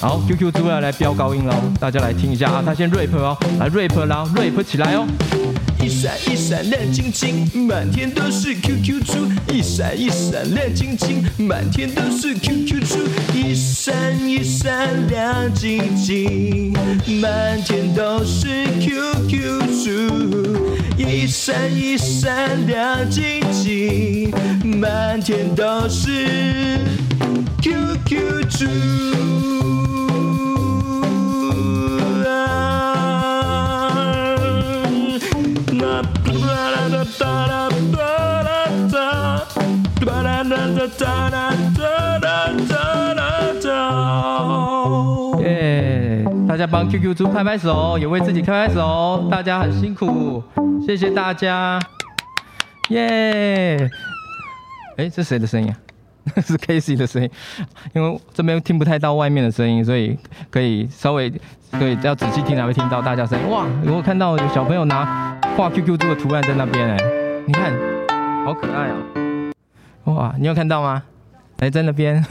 [0.00, 2.62] 好，QQ 猪要来飙高音喽，大家来听一下啊！
[2.64, 5.06] 他先 rap 哦，来 rap 啦，rap 起来哦！
[5.82, 9.14] 一闪一闪亮晶晶，满天都是 QQ 猪。
[9.52, 12.98] 一闪一闪亮晶晶，满天都是 QQ 猪。
[13.34, 13.94] 一闪
[14.28, 16.74] 一闪亮晶晶，
[17.20, 19.88] 满天都是 QQ 猪。
[20.98, 24.30] 一闪一闪亮晶晶，
[24.78, 26.78] 满天都是
[27.62, 28.66] QQ 猪。
[45.42, 46.24] 耶！
[46.48, 50.42] 大家帮 QQ 猪拍拍手，也为自己拍拍手，大家很辛苦，
[50.86, 51.78] 谢谢大家。
[52.88, 53.90] 耶！
[54.96, 55.76] 哎，这谁的声音啊？
[56.40, 57.30] 是 Casey 的声音，
[57.94, 61.30] 因为这边听不太到外面的声音，所以可以稍微
[61.72, 63.50] 可以要仔细听才会听到大家声音。
[63.50, 63.66] 哇！
[63.84, 66.96] 如果看到有小朋友拿画 QQ 猪的图案在那边，哎，
[67.46, 67.72] 你看，
[68.44, 69.29] 好可爱哦。
[70.04, 71.02] 哇，你有看到吗？
[71.58, 72.24] 哎，在那边，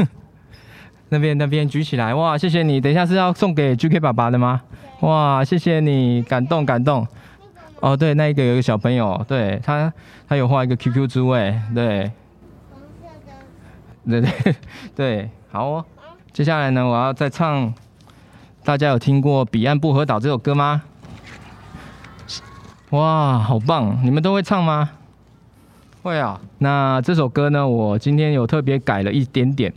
[1.09, 2.13] 那边那边举起来。
[2.13, 2.81] 哇，谢谢你。
[2.81, 4.61] 等一下是要送给 GK 爸爸的吗？
[5.01, 7.07] 哇，谢谢你，感动感动。
[7.79, 9.93] 哦，对，那一个有一个小朋友，对他
[10.27, 12.11] 他有画一个 QQ 猪，位，对。
[14.07, 14.55] 对对
[14.95, 15.85] 对，好哦。
[16.33, 17.73] 接下来呢，我要再唱。
[18.63, 20.81] 大家有听过《彼岸薄荷岛》这首歌吗？
[22.89, 23.99] 哇，好棒！
[24.03, 24.89] 你们都会唱吗？
[26.01, 26.39] 会啊。
[26.59, 29.73] 那这首歌呢，我今天有特别改了一点点。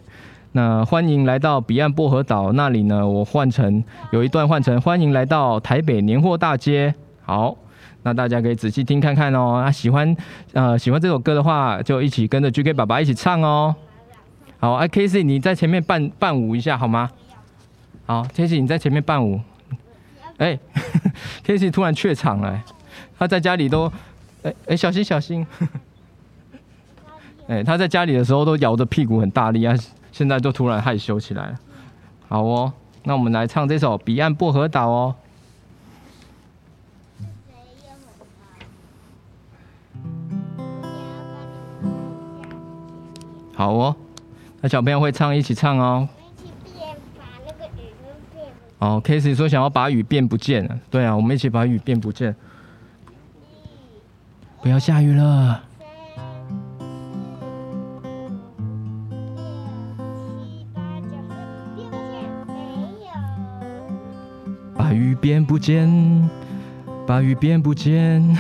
[0.53, 6.95] 那欢迎来到彼岸薄荷岛那里呢，我换成有一段换成欢迎来到台北年货大街。
[7.25, 7.57] 好，
[8.03, 9.63] 那大家可以仔细听看看哦。
[9.65, 10.15] 那喜欢
[10.53, 13.75] 呃喜欢这首歌的话，就一起跟着 GK 爸爸一起唱哦。
[14.59, 17.11] 好，哎，Casey，你在前面伴伴舞一下好吗？
[18.05, 19.41] 好，Casey，你在前面伴舞。
[20.37, 20.59] 哎，
[21.47, 22.63] Casey 突然怯场了，
[23.19, 23.91] 他在家里都，
[24.43, 25.47] 哎哎，小心小心。
[27.49, 29.75] 哎，他在家里的时候都摇着屁股很大力啊，
[30.11, 31.59] 现在都突然害羞起来了。
[32.29, 32.73] 好哦，
[33.05, 35.15] 那我们来唱这首《彼岸薄荷岛》哦。
[43.55, 43.95] 好哦。
[44.61, 46.09] 那小朋友会唱，一起唱哦。
[48.79, 50.81] 哦，Casey 说想要把雨变不见。
[50.91, 52.35] 对啊，我们一起把雨变不见。
[54.61, 55.63] 不要下雨了。
[65.23, 66.29] 变不见，
[67.07, 68.37] 把雨变不见。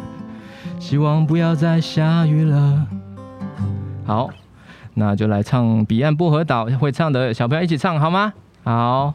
[0.78, 2.86] 希望不要再下雨了。
[4.04, 4.28] 好。
[4.92, 8.32] 那就来唱《彼岸薄荷岛》，会唱的小朋友一起唱好吗？
[8.64, 9.14] 好。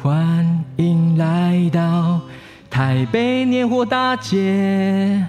[0.00, 2.20] 欢迎来到
[2.70, 5.26] 台北年货大街，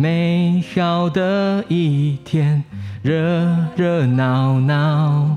[0.00, 2.62] 美好的一天，
[3.02, 3.12] 热
[3.74, 5.36] 热闹闹。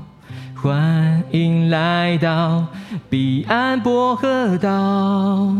[0.54, 2.64] 欢迎来到
[3.10, 5.52] 彼岸薄荷岛，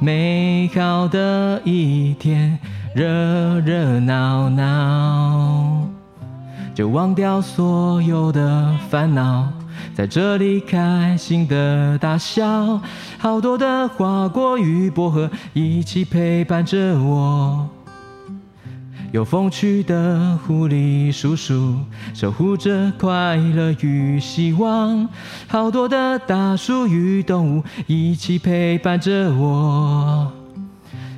[0.00, 2.58] 美好的一天，
[2.96, 5.86] 热热闹闹，
[6.74, 9.46] 就忘掉所有的烦恼，
[9.94, 12.80] 在这里开心的大笑，
[13.18, 17.68] 好多的花果与薄荷一起陪伴着我。
[19.12, 21.76] 有风趣的狐狸叔叔，
[22.12, 25.08] 守护着快乐与希望。
[25.48, 30.30] 好多的大树与动物一起陪伴着我。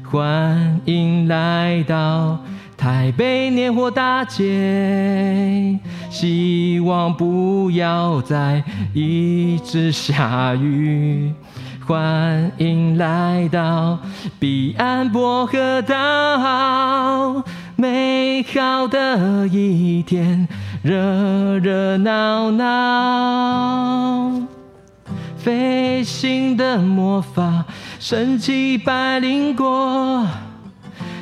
[0.05, 2.39] 欢迎来到
[2.77, 5.79] 台北年货大街，
[6.11, 8.63] 希望不要再
[8.95, 11.33] 一直下雨。
[11.87, 13.99] 欢迎来到
[14.39, 17.43] 彼岸薄荷岛，
[17.81, 20.49] 美好的一天，
[20.83, 24.33] 热热闹闹，
[25.37, 27.65] 飞行的魔法，
[28.01, 30.27] 神奇百灵果，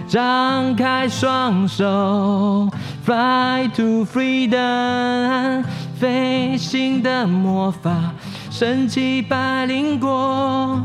[0.09, 2.71] 张开双手
[3.05, 5.63] ，Fly to freedom，
[6.01, 8.15] 飞行的魔法。
[8.51, 10.83] 神奇百灵果，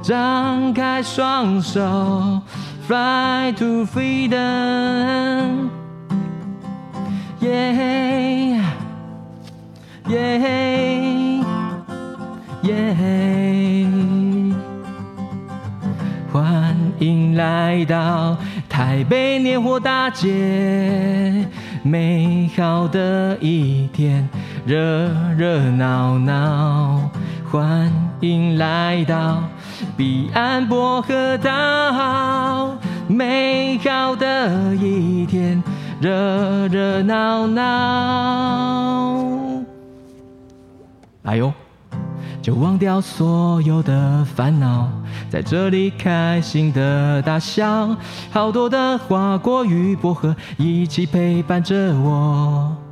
[0.00, 1.80] 张开双手
[2.86, 5.70] ，Fly to freedom，
[7.40, 7.72] 耶
[10.08, 10.38] 耶
[12.62, 13.86] 耶！
[16.32, 18.36] 欢迎来到
[18.68, 21.44] 台北年货大街，
[21.82, 24.28] 美好的一天。
[24.64, 27.10] 热热闹闹，
[27.50, 29.42] 欢迎来到
[29.96, 32.76] 彼岸薄荷岛，
[33.08, 35.62] 美好的一天，
[36.00, 37.62] 热热闹闹。
[41.22, 41.52] 哎呦，
[42.40, 44.88] 就忘掉所有的烦恼，
[45.28, 47.96] 在这里开心的大笑，
[48.30, 52.85] 好多的花果与薄荷一起陪伴着我。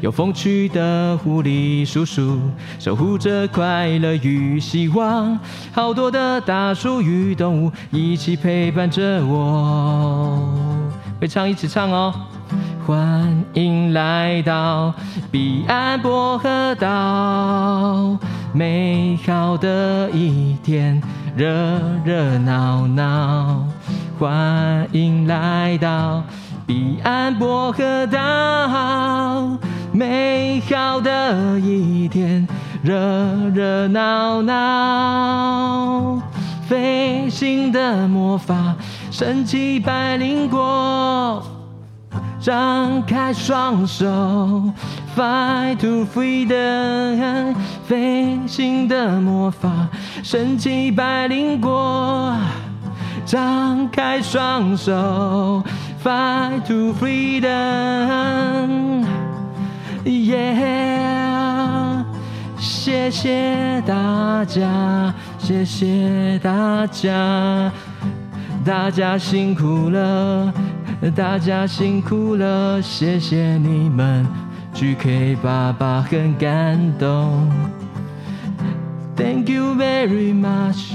[0.00, 2.38] 有风趣的狐狸叔叔，
[2.78, 5.38] 守护着快乐与希望。
[5.72, 10.38] 好多的大树与动物一起陪伴着我。
[11.20, 12.14] 会唱一起唱哦。
[12.86, 14.94] 欢迎来到
[15.30, 18.16] 彼岸薄荷岛，
[18.52, 21.02] 美好的一天，
[21.36, 21.50] 热
[22.04, 23.66] 热闹闹。
[24.20, 26.22] 欢迎来到
[26.64, 29.58] 彼岸薄荷岛。
[29.96, 32.46] 美好的一天，
[32.82, 32.94] 热
[33.54, 36.20] 热闹闹，
[36.68, 38.76] 飞行的魔法，
[39.10, 41.42] 神奇百灵果，
[42.38, 44.04] 张开双手
[45.14, 47.54] ，Fly to freedom，
[47.88, 49.88] 飞行的魔法，
[50.22, 52.36] 神奇百灵果，
[53.24, 55.62] 张开双手
[56.02, 58.36] ，Fly to freedom。
[60.06, 62.04] 耶！Yeah,
[62.58, 67.72] 谢谢大家，谢谢大家，
[68.64, 70.52] 大家辛苦了，
[71.14, 74.24] 大家辛苦了，谢谢你们
[74.74, 77.50] ，GK 爸爸很感动。
[79.16, 80.92] Thank you very much，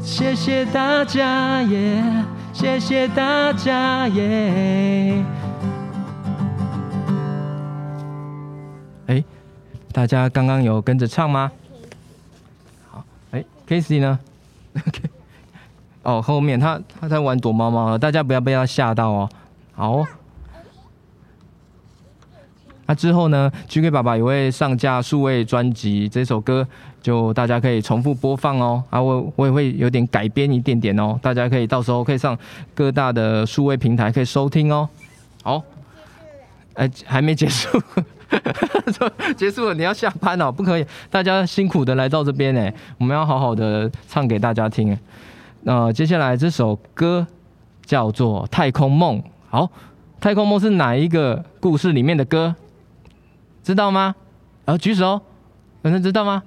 [0.00, 5.24] 谢谢大家耶，yeah, 谢谢大家耶。
[9.92, 11.50] 大家刚刚有跟着唱吗？
[12.88, 14.18] 好，哎，Casey 呢
[14.76, 15.00] ？OK，
[16.02, 19.28] 哦，后面他他在玩躲猫猫了，大家不要被他吓到哦。
[19.72, 20.04] 好，
[22.86, 26.66] 那之后呢，GK 爸爸也会上架数位专辑，这首歌
[27.02, 28.82] 就大家可以重复播放哦。
[28.90, 32.38] 啊，我我也会有点改编一点点哦，大家可以到时候可以上
[32.74, 34.88] 各大的数位平台可以收听哦。
[35.42, 35.62] 好，
[36.74, 37.82] 哎，还没结束。
[39.36, 40.86] 结束了，你要下班哦，不可以。
[41.10, 44.96] 大家辛苦的来到这边呢，我们要好好的唱给大家听。
[45.62, 47.26] 那、接下来这首歌
[47.84, 49.18] 叫做《太空梦》。
[49.48, 49.64] 好，
[50.20, 52.54] 《太空梦》是哪一个故事里面的歌？
[53.62, 54.14] 知道吗？
[54.64, 55.20] 啊，举手，
[55.82, 56.42] 有人知道吗？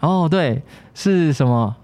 [0.00, 0.62] 哦，对，
[0.94, 1.74] 是什么？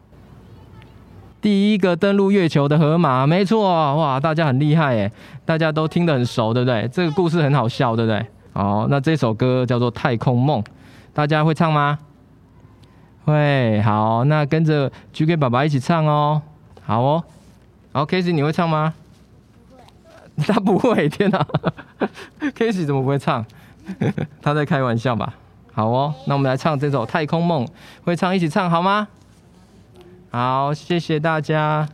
[1.41, 3.63] 第一个登陆月球的河马，没错。
[3.97, 5.11] 哇，大家很厉害耶，
[5.47, 6.87] 大家都听得很熟，对不对？
[6.93, 8.27] 这个故事很好笑，对不对？
[8.53, 10.63] 好，那这首歌叫做《太空梦》，
[11.13, 11.99] 大家会唱吗？
[13.25, 16.43] 会，好，那跟着 GK 爸爸一起唱哦。
[16.85, 17.25] 好哦，
[17.93, 18.95] 好，Casey 你会唱吗？
[20.35, 20.53] 不会。
[20.53, 21.47] 他不会，天哪，
[22.57, 23.45] Casey 怎么不会唱？
[24.43, 25.35] 他在开玩笑吧？
[25.73, 27.65] 好哦，那我们来唱这首《太空梦》，
[28.05, 29.07] 会唱一起唱好吗？
[30.31, 31.89] 好，谢谢大家。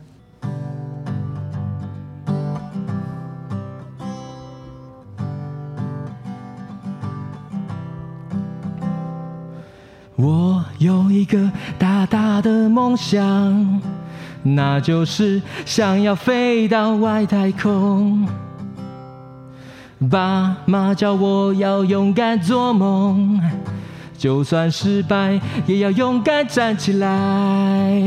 [10.17, 13.81] 我有一个大大的梦想，
[14.41, 18.27] 那就是想要飞到外太空。
[20.09, 23.39] 爸妈叫我要勇敢做梦，
[24.17, 28.01] 就算失败也要勇敢站起来。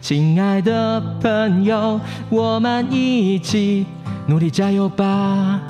[0.00, 2.00] 亲爱的朋友，
[2.30, 3.84] 我们一起
[4.26, 5.60] 努力加油吧！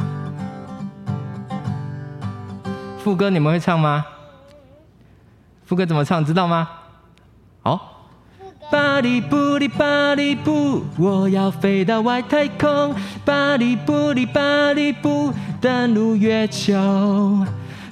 [3.02, 4.04] 副歌你们会唱吗？
[5.68, 6.24] 副歌怎么唱？
[6.24, 6.66] 知道吗？
[7.62, 8.06] 好。
[8.70, 12.94] 巴里布里巴里布，我要飞到外太空。
[13.22, 16.74] 巴里布里巴里布，登陆月球。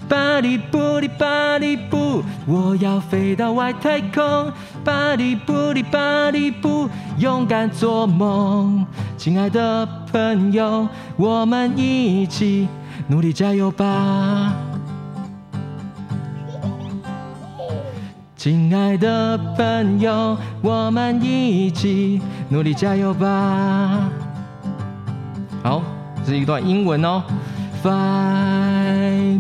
[0.09, 4.51] 巴里布里巴里布，我要飞到外太空。
[4.83, 8.87] 巴里布里巴里布，勇敢做梦。
[9.19, 12.69] 亲爱的朋友，我们一起
[13.09, 14.55] 努力加油吧！
[18.47, 24.09] 亲爱的朋友，我们一起努力加油吧！
[25.65, 25.83] 好，
[26.25, 27.25] 这是一段英文哦。
[27.83, 27.91] Fly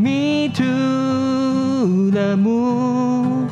[0.00, 3.46] me to the moon,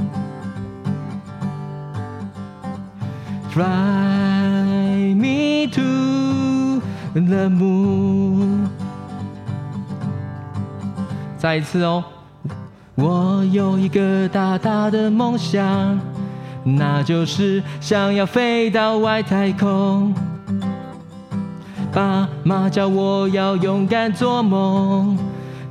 [3.53, 6.81] fly me to
[7.15, 8.67] the moon。
[11.39, 12.03] 再一次哦。
[12.97, 15.99] 我有一个大大的梦想，
[16.63, 20.15] 那就是想要飞到外太空。
[21.93, 25.19] 爸妈叫我要勇敢做梦，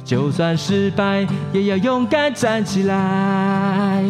[0.03, 4.03] 就算失败也要勇敢站起来。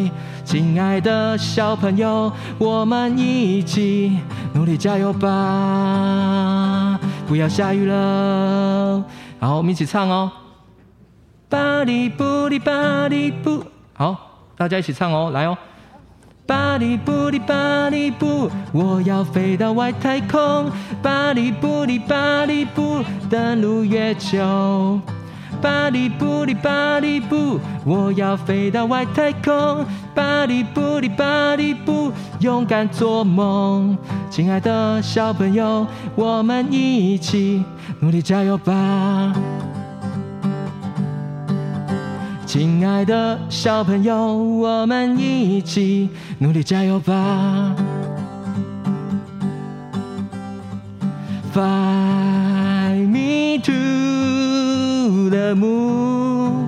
[0.43, 4.17] 亲爱的小朋友，我们一起
[4.53, 6.99] 努力加油吧！
[7.27, 9.03] 不要下雨了，
[9.39, 10.31] 好，我们一起唱哦。
[11.53, 15.55] 巴里布里巴里布，好，大家一起唱哦，来哦。
[16.47, 20.71] 巴里布里巴里布，我要飞到外太空。
[21.03, 24.99] 巴里布里巴里布，登陆月球。
[25.61, 29.85] 巴里布里巴里布，我要飞到外太空。
[30.15, 33.95] 巴里布里巴里布，勇敢做梦。
[34.31, 35.85] 亲爱的小朋友，
[36.15, 37.63] 我们一起
[37.99, 39.31] 努力加油吧！
[42.53, 47.75] 亲爱的小朋友，我们一起努力加油吧
[51.51, 53.71] ！Fly me to
[55.31, 56.67] the moon,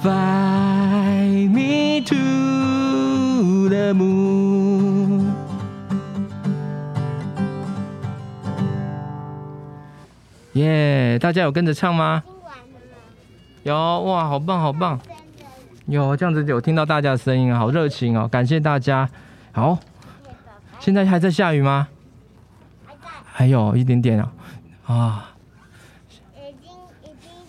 [0.00, 2.14] fly me to
[3.68, 4.59] the moon。
[10.60, 11.18] 耶！
[11.18, 12.22] 大家有跟着唱吗？
[13.62, 14.98] 有哇，好棒好棒！
[15.86, 19.08] 有这样子有听到大家的声音啊，好热情哦，感谢大家。
[19.52, 19.78] 好，
[20.78, 21.88] 现在还在下雨吗？
[23.24, 24.32] 还有一点点啊，
[24.86, 25.30] 啊，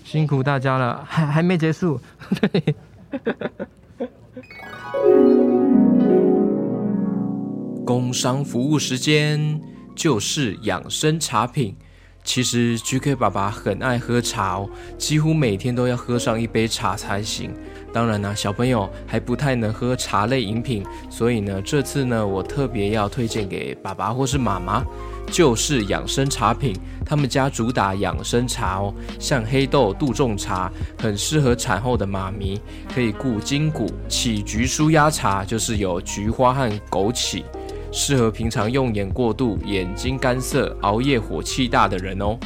[0.03, 1.99] 辛苦大家了，还还没结束。
[2.39, 2.75] 对，
[7.85, 9.61] 工商服务时间，
[9.95, 11.75] 就是养生茶品。
[12.23, 17.51] 其实 GK 爸爸很爱喝茶哦，几乎每天都要喝上一杯茶才行。
[17.93, 24.81] 当然呢，小朋友还不太能喝茶类饮品，所以呢，这次呢，我特别要推荐给爸爸或是妈妈，
[25.29, 26.73] 就是养生茶品。
[27.05, 32.61] 他们家主打养生茶哦，像黑豆杜仲茶，很适合产后的妈咪，
[32.93, 33.91] 可以顾筋骨。
[34.07, 37.43] 杞菊舒压茶就是有菊花和枸杞。
[37.91, 42.37] 适合平常用眼过度、眼睛干涩、熬夜火气大的人哦。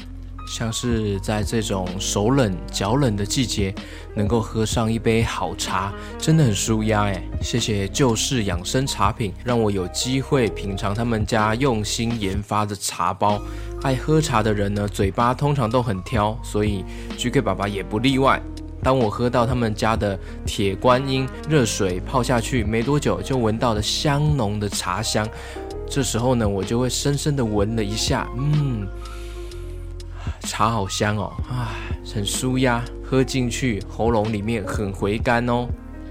[0.47, 3.73] 像是在这种手冷脚冷的季节，
[4.13, 7.19] 能够喝上一杯好茶，真的很舒压哎。
[7.41, 13.41] 谢谢旧式养生茶品，让我有机会品尝他们家用心研发的茶包。
[13.81, 16.85] 爱喝茶的人呢，嘴巴通常都很挑，所以
[17.17, 18.39] GK 爸爸也不例外。
[18.85, 20.15] 当我喝到他们家的
[20.45, 25.27] 铁观音热水泡下去没多久，就闻到了香浓的茶香。
[25.89, 28.87] 这时候呢，我就会深深的闻了一下，嗯，
[30.41, 31.73] 茶好香哦，啊，
[32.13, 35.67] 很舒压，喝进去喉咙里面很回甘哦。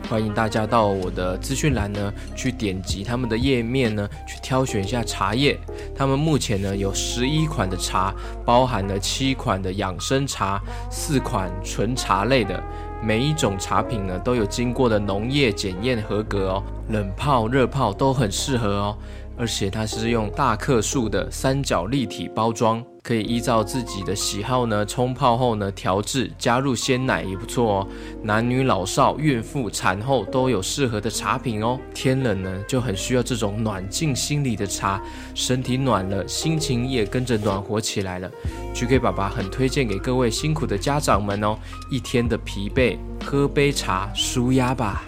[0.09, 5.59] 欢迎大家到我的资讯栏呢，去点击他们的页面呢，去挑选一下茶叶。
[5.97, 12.63] 他们目前呢有十一款的茶，包含了七款的养生茶，四款纯茶类的。
[13.03, 18.99] 每一种茶品呢都有经过的农业检验合格哦，冷泡、热泡都很适合哦。
[19.37, 27.89] 而且它是用大克数的三角立体包装，可以依照自己的喜好呢，冲泡后呢调制，加入鲜奶也不错哦。
[28.23, 31.79] 男女老少、孕妇、产后都有适合的茶品哦。
[31.93, 35.03] 天冷呢就很需要这种暖进心里的茶，
[35.35, 38.31] 身体暖了，心情也跟着暖和起来了。
[38.73, 41.59] GK 爸爸很推荐给各位辛苦的家长们哦，
[41.91, 45.03] 一天的疲惫，喝杯茶舒压吧。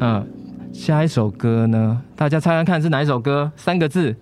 [0.00, 0.43] 嗯。
[0.74, 2.02] 下一首歌呢？
[2.16, 3.50] 大家猜猜看是哪一首歌？
[3.54, 4.14] 三个字，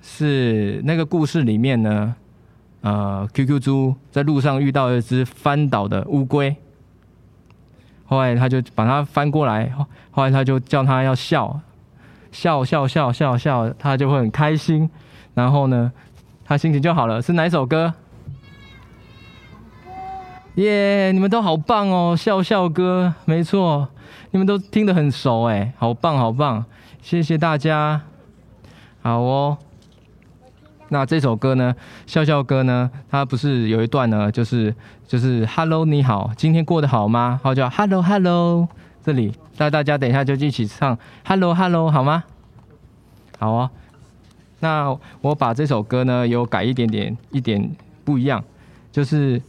[0.00, 2.14] 是那个故事里面呢？
[2.82, 6.54] 呃，QQ 猪在路上遇到一只翻倒的乌龟，
[8.06, 9.70] 后来他就把它翻过来，
[10.12, 11.60] 后来他就叫他要笑，
[12.30, 14.88] 笑笑笑笑笑，他就会很开心，
[15.34, 15.92] 然后呢，
[16.44, 17.20] 他心情就好了。
[17.20, 17.92] 是哪一首歌？
[20.54, 22.14] 耶你们都好棒哦！
[22.16, 23.88] 笑笑歌，没错。
[24.34, 26.64] 你们都听得很熟哎，好棒好棒，
[27.00, 28.02] 谢谢大家。
[29.00, 29.56] 好哦，
[30.88, 31.72] 那这首歌呢，
[32.04, 34.74] 笑笑歌呢，它不是有一段呢，就是
[35.06, 37.38] 就是 Hello 你好，今天过得好吗？
[37.44, 38.66] 然后叫 Hello Hello，
[39.04, 42.24] 这里，那大家等一下就一起唱 Hello Hello 好吗？
[43.38, 43.70] 好啊，
[44.58, 47.70] 那我把这首歌呢有改一点点，一点
[48.04, 48.42] 不一样，
[48.90, 49.40] 就是。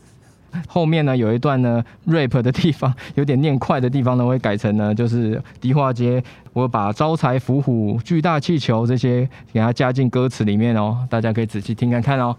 [0.67, 12.35] 后面呢有一段呢 rap 的地方， 有点念快的地方呢，我会改成呢就是迪化街，我把招财伏虎、巨大气球这些给它加进歌词里面哦，大家可以仔细听看看哦。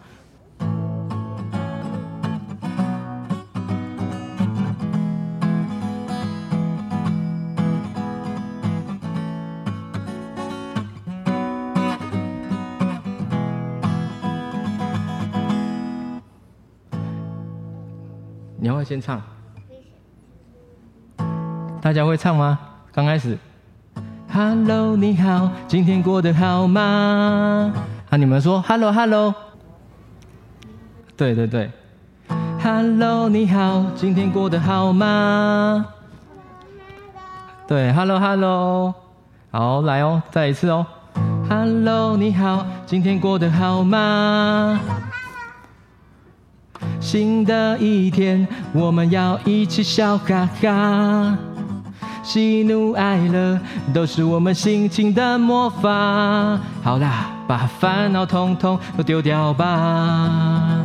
[18.86, 19.20] 先唱，
[21.82, 22.56] 大家会唱吗？
[22.92, 23.36] 刚开始
[24.32, 27.72] ，Hello，你好，今天过得好吗？
[28.10, 29.34] 啊，你们说，Hello，Hello，hello
[31.16, 31.68] 对对对
[32.62, 35.84] ，Hello，你好，今天过得好吗？
[37.66, 38.94] 对，Hello，Hello，
[39.50, 40.86] 好，来哦，再一次哦
[41.50, 44.78] ，Hello，你好，今天过得好吗？
[47.06, 51.38] 新的一天，我们要一起笑哈哈，
[52.24, 53.60] 喜怒哀乐
[53.94, 56.58] 都是我们心情的魔法。
[56.82, 60.82] 好啦，把烦恼统统都丢掉吧。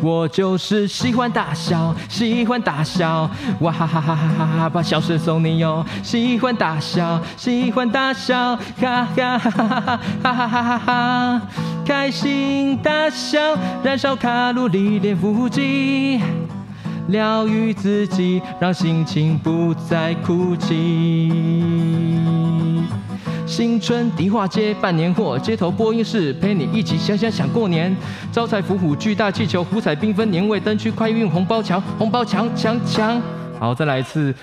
[0.00, 4.68] 我就是喜欢大笑，喜欢大笑，哇哈哈哈哈哈哈！
[4.68, 5.84] 把笑声送你哟。
[6.04, 11.42] 喜欢大笑，喜欢大笑，哈哈哈哈哈哈哈哈哈哈！
[11.84, 13.38] 开心大笑，
[13.82, 16.18] 燃烧卡路里练腹肌，
[17.08, 21.30] 疗愈自己，让心情不再哭泣。
[23.46, 27.94] 新春迪化街办年货，街头播音室陪你一起想想想过年。
[28.32, 33.20] 招财伏虎，巨大气球，五彩缤纷，年味灯区，快运红包抢，红包抢抢抢！
[33.60, 34.34] 好，再来一次。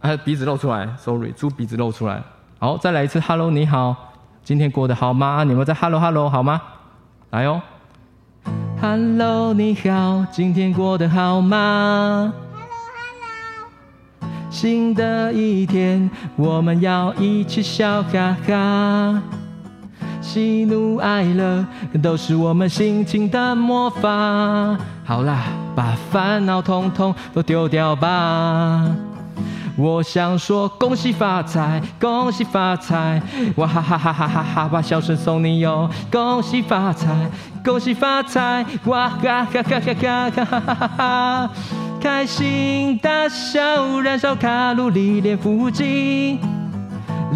[0.00, 2.22] 啊，鼻子露出来，sorry，猪鼻子露出来。
[2.58, 3.20] 好，再来一次。
[3.20, 4.13] Hello，你好，
[4.44, 5.42] 今天过得好吗？
[5.42, 6.60] 你们在 Hello Hello 好吗？
[7.30, 7.62] 来哦。
[8.78, 12.30] Hello，你好，今天过得好吗？
[14.50, 19.22] 新的一天，我们要一起笑哈哈，
[20.20, 21.64] 喜怒哀乐
[22.02, 24.76] 都是我们心情的魔法。
[25.04, 28.94] 好啦，把烦恼统统都丢掉吧。
[29.76, 33.20] 我想说恭喜发财，恭喜发财，
[33.56, 34.68] 哇哈哈哈哈哈哈！
[34.68, 37.28] 把笑声送你哟，恭喜发财，
[37.64, 41.50] 恭喜发财，哇哈哈哈哈哈哈哈哈！
[42.00, 46.38] 开心大笑，燃烧卡路里练腹肌，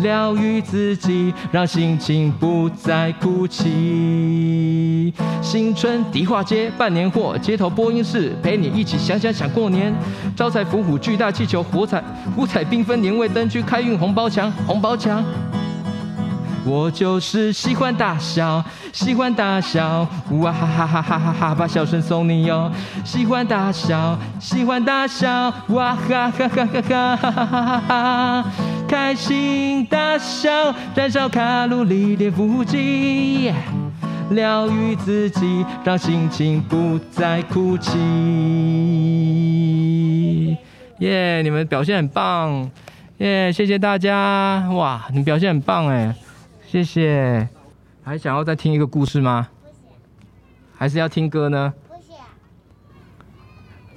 [0.03, 5.13] 疗愈自己，让心情不再哭泣。
[5.41, 9.95] 新春迪化街办年货，街头播音室陪你一起想想想过年。
[10.37, 12.03] 招财伏虎，巨大气球，火彩
[12.37, 15.25] 五彩缤纷，年味灯区，开运红包墙，红包墙。
[16.69, 18.63] 我就是喜欢大笑，
[18.93, 21.55] 喜欢大笑，哇哈哈哈哈哈哈！
[21.55, 22.71] 把笑声送你哟。
[23.05, 28.45] 喜欢大笑，喜欢大笑，哇哈哈哈哈哈哈哈哈哈！
[28.87, 33.51] 开心大笑，燃烧卡路里练腹肌，
[34.33, 37.99] 疗愈自己，让心情不再哭泣。
[40.99, 42.71] 耶，你们表现很棒，
[43.19, 46.15] 耶，谢谢大家，哇，你们表现很棒哎。
[46.71, 47.49] 谢谢，
[48.05, 49.49] 还想要再听一个故事吗？
[50.77, 51.73] 还是要听歌呢？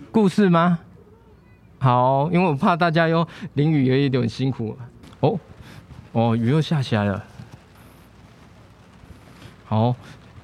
[0.10, 0.80] 故事吗？
[1.80, 4.78] 好，因为我怕大家又淋雨，有一点辛苦。
[5.20, 5.38] 哦，
[6.14, 7.22] 哦，雨又下起来了。
[9.66, 9.94] 好。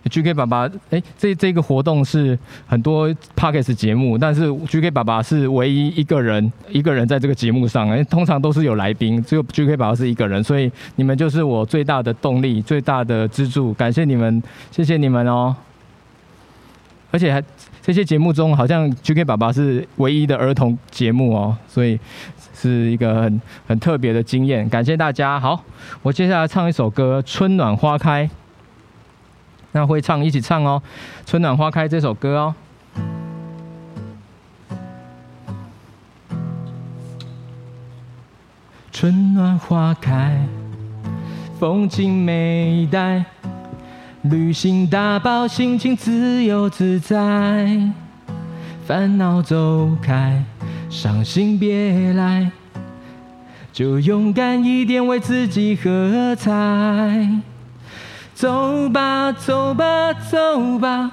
[0.07, 14.41] GK 爸爸，哎，这这个活动是很多 Podcast 节目，但是 GK 爸爸是唯一一个人，一个人在这个节目上，哎，通常都是有来宾，只有 GK 爸爸是一个人，所以你们就是我最大的动力，最大的支柱，感谢你们，
[14.71, 15.55] 谢谢你们哦。
[17.09, 17.41] 而且还
[17.81, 21.97] 这些节目中，好像 GK 爸爸是唯一的儿童节目哦，所以
[22.53, 25.39] 是一个很很特别的经验，感谢大家。
[25.39, 25.63] 好，
[26.01, 28.25] 我接下来唱一首歌《春暖花开》。
[29.77, 30.81] 那会唱，一起唱哦，
[31.29, 32.55] 《春暖花开》这首歌哦。
[38.91, 40.35] 春暖花开，
[41.59, 43.23] 风景美呆，
[44.23, 47.79] 旅行打包，心情自由自在，
[48.83, 50.43] 烦恼走开，
[50.89, 52.49] 伤心别来，
[53.71, 56.49] 就勇敢一点，为自己喝彩。
[58.37, 61.09] 走吧，走吧，走吧，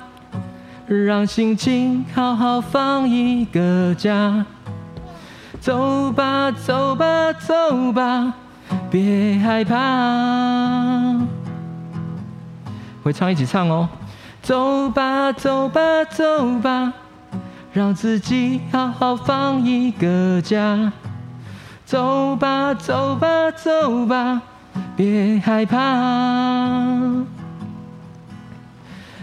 [0.87, 4.45] 让心情好好放一个假。
[5.59, 8.35] 走吧，走吧，走吧，
[8.91, 9.75] 别害怕。
[13.03, 13.89] 会唱一起唱哦。
[14.43, 16.93] 走吧，走吧，走吧，
[17.72, 20.93] 让自己好好放一个假。
[21.87, 24.43] 走吧，走吧，走吧。
[24.96, 25.78] 别害怕，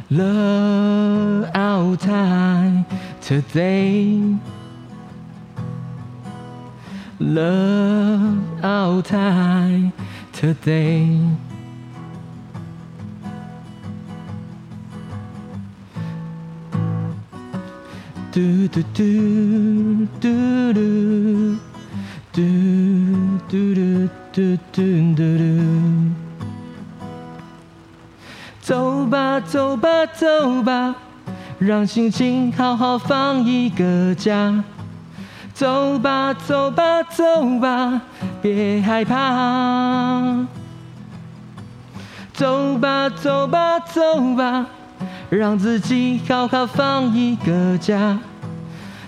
[0.08, 2.84] Love our time
[3.20, 4.38] today.
[7.18, 9.92] Love our time
[10.32, 11.18] today.
[18.32, 19.02] 嘟嘟嘟
[20.20, 21.56] 嘟嘟
[22.33, 22.41] 嘟
[23.49, 24.81] 嘟嘟嘟嘟
[25.15, 26.13] 嘟嘟，
[28.61, 30.95] 走吧走吧走吧，
[31.59, 34.63] 让心情好好放一个假。
[35.53, 38.01] 走吧走吧走吧，
[38.41, 40.47] 别害怕。
[42.31, 44.01] 走吧走吧走
[44.37, 44.65] 吧，
[45.29, 48.17] 让自己好好放一个假。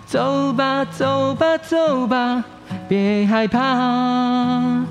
[0.05, 2.43] 走吧走吧走吧，
[2.87, 4.85] 别害怕。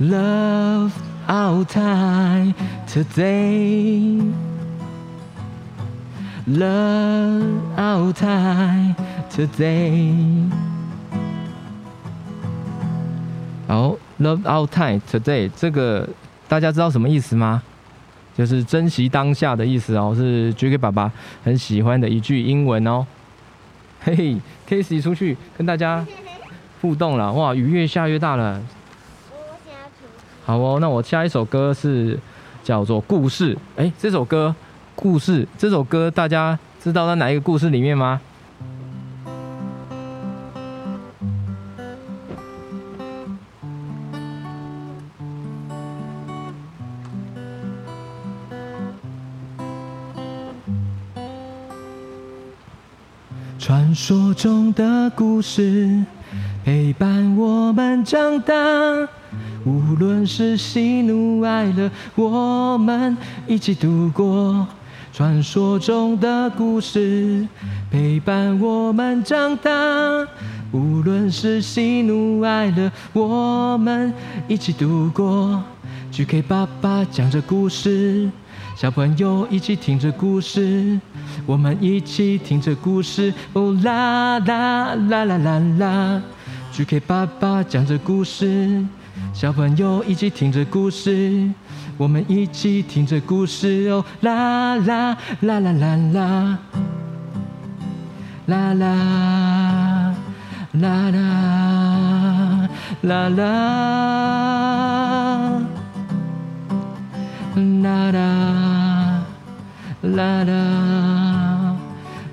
[0.00, 0.90] Love
[1.28, 2.54] our time
[2.86, 4.20] today.
[6.46, 8.94] Love our time
[9.30, 10.50] today.
[13.66, 16.08] 好，Love our time today，这个
[16.48, 17.62] 大家知道什么意思吗？
[18.36, 21.10] 就是珍惜当下的意思哦，是 GK 爸爸
[21.44, 23.06] 很喜欢的一句英文哦。
[24.04, 24.36] 嘿嘿
[24.68, 26.06] ，Casey 出去跟大家
[26.82, 28.60] 互动了，哇，雨越下越大了。
[30.44, 32.18] 好哦，那我下一首歌是
[32.62, 33.54] 叫做《故事》。
[33.76, 34.54] 哎，这首歌
[34.94, 38.20] 《故事》这首歌大家知道在哪一个故事里面吗？
[53.66, 56.04] 传说中的故事
[56.66, 58.52] 陪伴我们长大。
[59.64, 64.66] 无论是喜怒哀乐，我们一起度过。
[65.14, 67.48] 传说中的故事
[67.90, 69.70] 陪伴我们长大。
[70.70, 74.12] 无论是喜怒哀乐，我们
[74.46, 75.64] 一起度过。
[76.12, 78.28] GK 爸爸讲着故事，
[78.74, 80.98] 小朋友一起听着故事，
[81.46, 83.32] 我们一起听着故事。
[83.52, 86.20] 哦啦啦啦啦啦啦
[86.72, 88.84] ，GK 爸爸讲着故事。
[89.32, 91.48] 小朋友一起听着故事，
[91.96, 96.58] 我们一起听着故事哦，啦啦啦啦啦啦，
[98.46, 100.14] 啦啦
[100.72, 102.68] 啦啦
[103.02, 103.44] 啦啦，
[107.56, 109.22] la la
[110.02, 110.64] la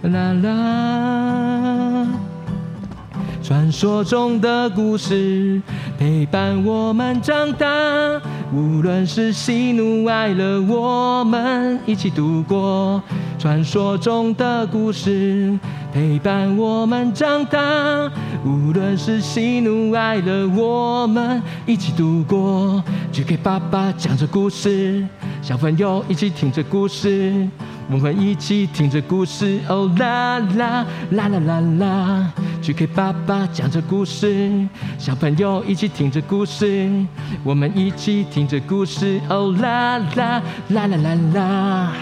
[0.03, 1.50] la la.
[3.51, 5.61] 传说中的故事。
[5.99, 7.67] 陪伴我们长大，
[8.53, 13.03] 无论是喜怒哀乐，我们一起度过。
[13.37, 15.59] 传说中的故事
[15.91, 18.09] 陪伴我们长大，
[18.45, 22.81] 无论是喜怒哀乐，我们一起度过。
[23.11, 25.05] GK 爸爸讲着故事，
[25.41, 27.45] 小朋友一起听着故事，
[27.91, 34.65] 我们一起听着故事，哦啦啦啦啦啦啦去给爸爸讲着故事，
[34.97, 36.89] 小朋友一起听着故事，
[37.43, 41.93] 我们一起听着故事，哦啦啦啦啦啦啦，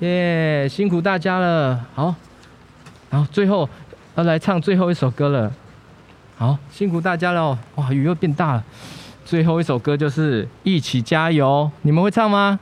[0.00, 2.14] 耶，辛苦大家了，好，
[3.10, 3.66] 好，最后
[4.16, 5.50] 要来唱最后一首歌了，
[6.36, 8.64] 好，辛苦大家了，哇，雨又变大了，
[9.24, 12.60] 最后一首歌就是一起加油，你们会唱吗？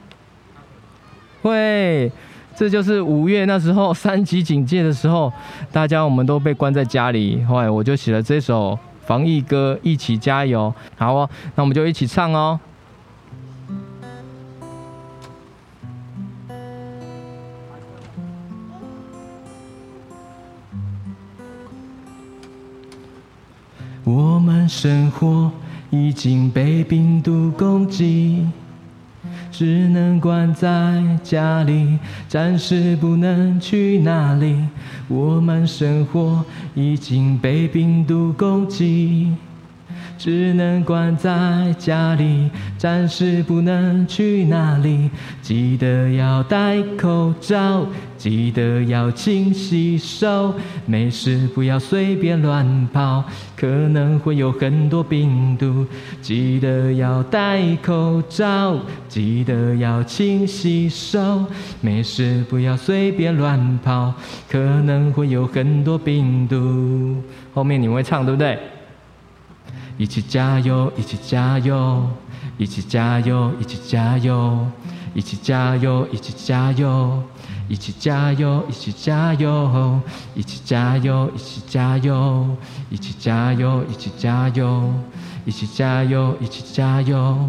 [1.43, 2.11] 会，
[2.55, 5.31] 这就是五月那时候 三级警戒的时候，
[5.71, 12.59] 大家我们都被关在家里，后来我就写了这首防疫歌，一起加油，好哦，那我们就一起唱哦。
[24.05, 25.51] 我们生活
[25.89, 28.45] 已经被病毒攻击。
[29.53, 34.57] 只能关在家里，暂时不能去哪里。
[35.07, 36.43] 我们生活
[36.73, 39.31] 已经被病毒攻击。
[40.17, 45.09] 只能关在家里，暂时不能去哪里。
[45.41, 47.85] 记得要戴口罩，
[48.17, 50.53] 记得要勤洗手，
[50.85, 53.23] 没事不要随便乱跑，
[53.55, 55.85] 可能会有很多病毒。
[56.21, 58.77] 记得要戴口罩，
[59.09, 61.45] 记得要勤洗手，
[61.81, 64.13] 没事不要随便乱跑，
[64.49, 67.21] 可能会有很多病毒。
[67.53, 68.57] 后面你会唱对不对？
[69.97, 72.09] 一起加油，一起加油，
[72.57, 74.57] 一起加油，一起加油，
[75.13, 77.23] 一起加油，一起加油，
[77.67, 79.71] 一起加油，一起加油，
[80.33, 85.05] 一起加油，一起加油，一起加油，一起加油，
[85.51, 87.47] 一起加油，一起加油，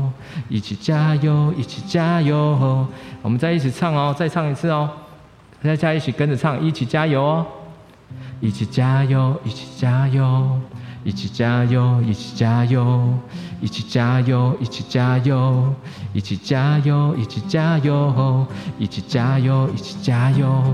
[0.49, 2.87] 一起加油，一起加油。
[3.23, 4.91] 我们再一起唱哦，再唱一次哦，
[5.63, 7.47] 大家一起跟着唱，一起加油哦，
[8.41, 10.61] 一起加油，一起加油。
[11.05, 13.13] 一起加油，一起加油，
[13.61, 15.55] 一起加油，一起加油，
[16.15, 20.65] 一起加油，一起加油，一起加油，一起加油，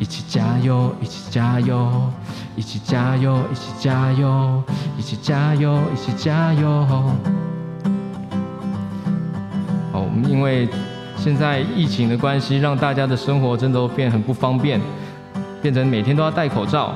[0.00, 1.92] 一起加油，一起加油，
[2.56, 4.62] 一起加油，一起加油，
[4.96, 6.86] 一起加油，一起加油。
[9.92, 10.66] 好，我们因为
[11.18, 14.80] 现在疫情的关系，让大家的生活真的都变很不方便，
[15.60, 16.94] 变成每天都要戴口罩。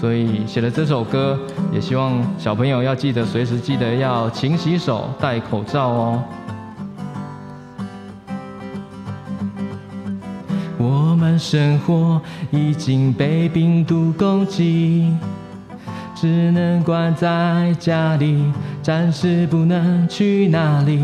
[0.00, 1.38] 所以写了这首歌，
[1.70, 6.24] 也希望小朋友要记得随时记得要勤洗手、戴口罩哦。
[10.78, 12.18] 我们生活
[12.50, 15.14] 已经被病毒攻击，
[16.14, 18.42] 只能关在家里，
[18.82, 20.98] 暂时不能去哪里。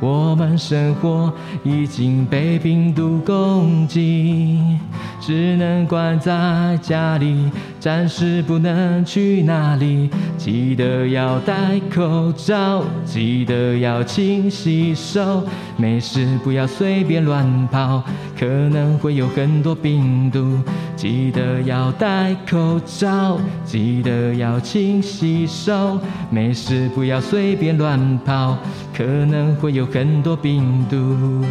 [0.00, 1.32] 我们生活
[1.62, 4.76] 已经被病毒攻击。
[5.20, 10.08] 只能关在家里，暂时不能去哪里。
[10.38, 15.44] 记得要戴口罩，记得要勤洗手，
[15.76, 18.02] 没事不要随便乱跑，
[18.38, 20.58] 可能会有很多病毒。
[20.96, 25.98] 记得要戴口罩，记得要勤洗手，
[26.30, 28.56] 没事不要随便乱跑，
[28.96, 31.44] 可能会有很多病毒。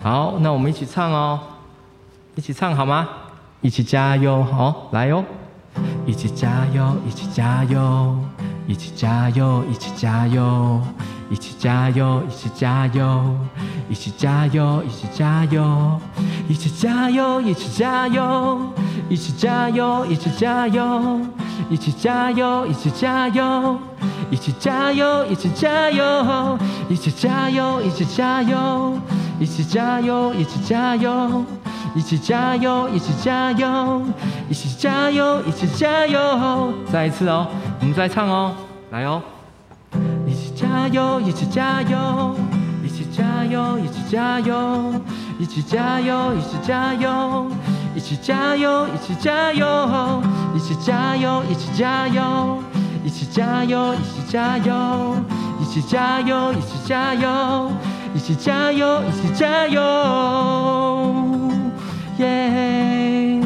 [0.00, 1.40] 好，那我们一起唱哦。
[2.40, 3.06] 一起唱好吗？
[3.60, 5.22] 一起加油，好，来哟！
[6.06, 8.16] 一起加油，一起加油，
[8.66, 10.72] 一起加油，一起加油，
[11.28, 13.12] 一起加油，一起加油，
[13.90, 15.82] 一起加油，一起加油，
[16.48, 18.46] 一起加油，一起加油，
[19.10, 23.66] 一起加油，一起加油，一起加油，一起加油，
[24.30, 28.98] 一起加油，一起加油，一起加油，一起加油，
[29.38, 31.44] 一起加油，一起加油。
[31.94, 34.02] 一起加油，一起加油，
[34.48, 36.72] 一起加油，一起加油！
[36.90, 37.48] 再一次哦，
[37.80, 38.54] 我们再唱哦，
[38.90, 39.20] 来哦！
[40.26, 42.36] 一起加油，一起加油，
[42.84, 44.82] 一起加油，一起加油，
[45.38, 47.16] 一起加油，一起加油，
[47.94, 52.36] 一起加油，一起加油，一起加油，一起加油，
[53.02, 54.94] 一起加油，一起加油，
[55.58, 57.72] 一起加油，一起加油，
[58.14, 60.79] 一起加油，一起加油！
[62.20, 63.40] 耶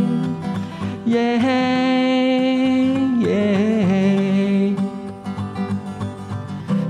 [1.06, 1.38] 耶
[3.20, 4.74] 耶！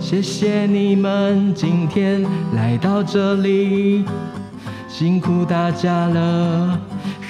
[0.01, 2.23] 谢谢你们今天
[2.55, 4.03] 来到这里，
[4.89, 6.81] 辛苦大家了，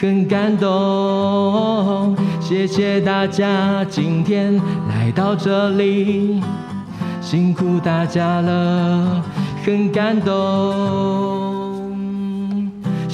[0.01, 2.17] 很感动。
[2.41, 4.55] 谢谢大家今天
[4.89, 6.41] 来到这里，
[7.21, 9.21] 辛苦大家了，
[9.65, 11.44] 很感动。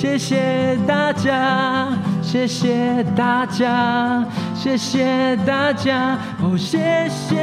[0.01, 1.88] 谢谢大家，
[2.22, 4.24] 谢谢大家，
[4.55, 7.36] 谢谢大家，哦，谢谢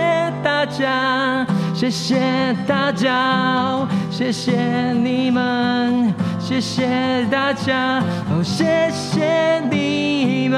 [0.43, 1.45] 大家，
[1.75, 8.01] 谢谢大家，谢谢你们，谢谢大家，
[8.31, 10.57] 哦，谢谢你们，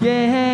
[0.00, 0.53] 耶。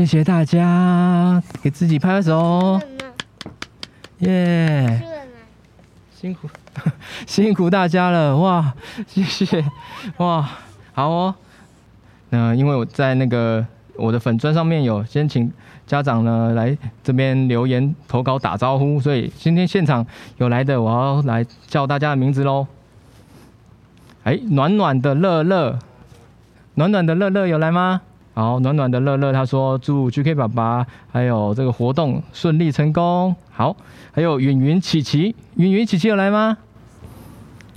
[0.00, 2.80] 谢谢大家，给自己拍拍手，
[4.20, 5.02] 耶！
[6.18, 6.48] 辛苦，
[7.28, 8.72] 辛苦大家了，哇！
[9.06, 9.62] 谢谢，
[10.16, 10.48] 哇，
[10.94, 11.34] 好哦。
[12.30, 13.62] 那因为我在那个
[13.94, 15.52] 我的粉砖上面有先请
[15.86, 16.74] 家长呢来
[17.04, 20.06] 这边留言投稿打招呼，所以今天现场
[20.38, 22.66] 有来的，我要来叫大家的名字喽。
[24.24, 25.78] 哎，暖暖的乐乐，
[26.76, 28.00] 暖暖的乐乐有来吗？
[28.32, 33.34] 好，暖暖的乐乐他说祝 GK 爸爸还有这个活动顺利成功。
[33.50, 33.76] 好，
[34.12, 36.56] 还有云云琪琪，云云琪琪有来吗？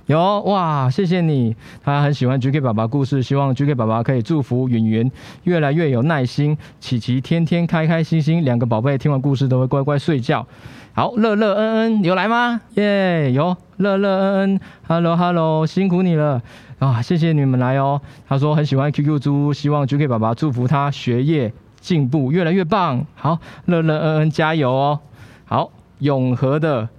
[0.08, 5.10] 有哇，谢谢你，他很喜欢 GK 爸爸故事，希望 GK 爸爸可以祝福云云
[5.44, 10.46] 越来越有耐心，琪琪天天开开心心，两个宝贝听完故事都会乖乖睡觉。
[10.94, 12.60] 好，乐乐恩恩有来吗？
[12.74, 16.42] 耶、有乐乐恩恩，Hello Hello，辛苦你了。
[16.80, 18.02] 啊，谢谢你们来哦。
[18.28, 23.06] 他说很喜欢 QQ 猪，希望 GK 爸爸祝福他学业进步越来越棒。
[23.16, 25.00] 好，乐乐恩恩加油哦。
[25.46, 26.90] 好，永和的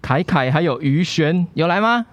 [0.00, 2.06] 凯凯还有于璇有来吗？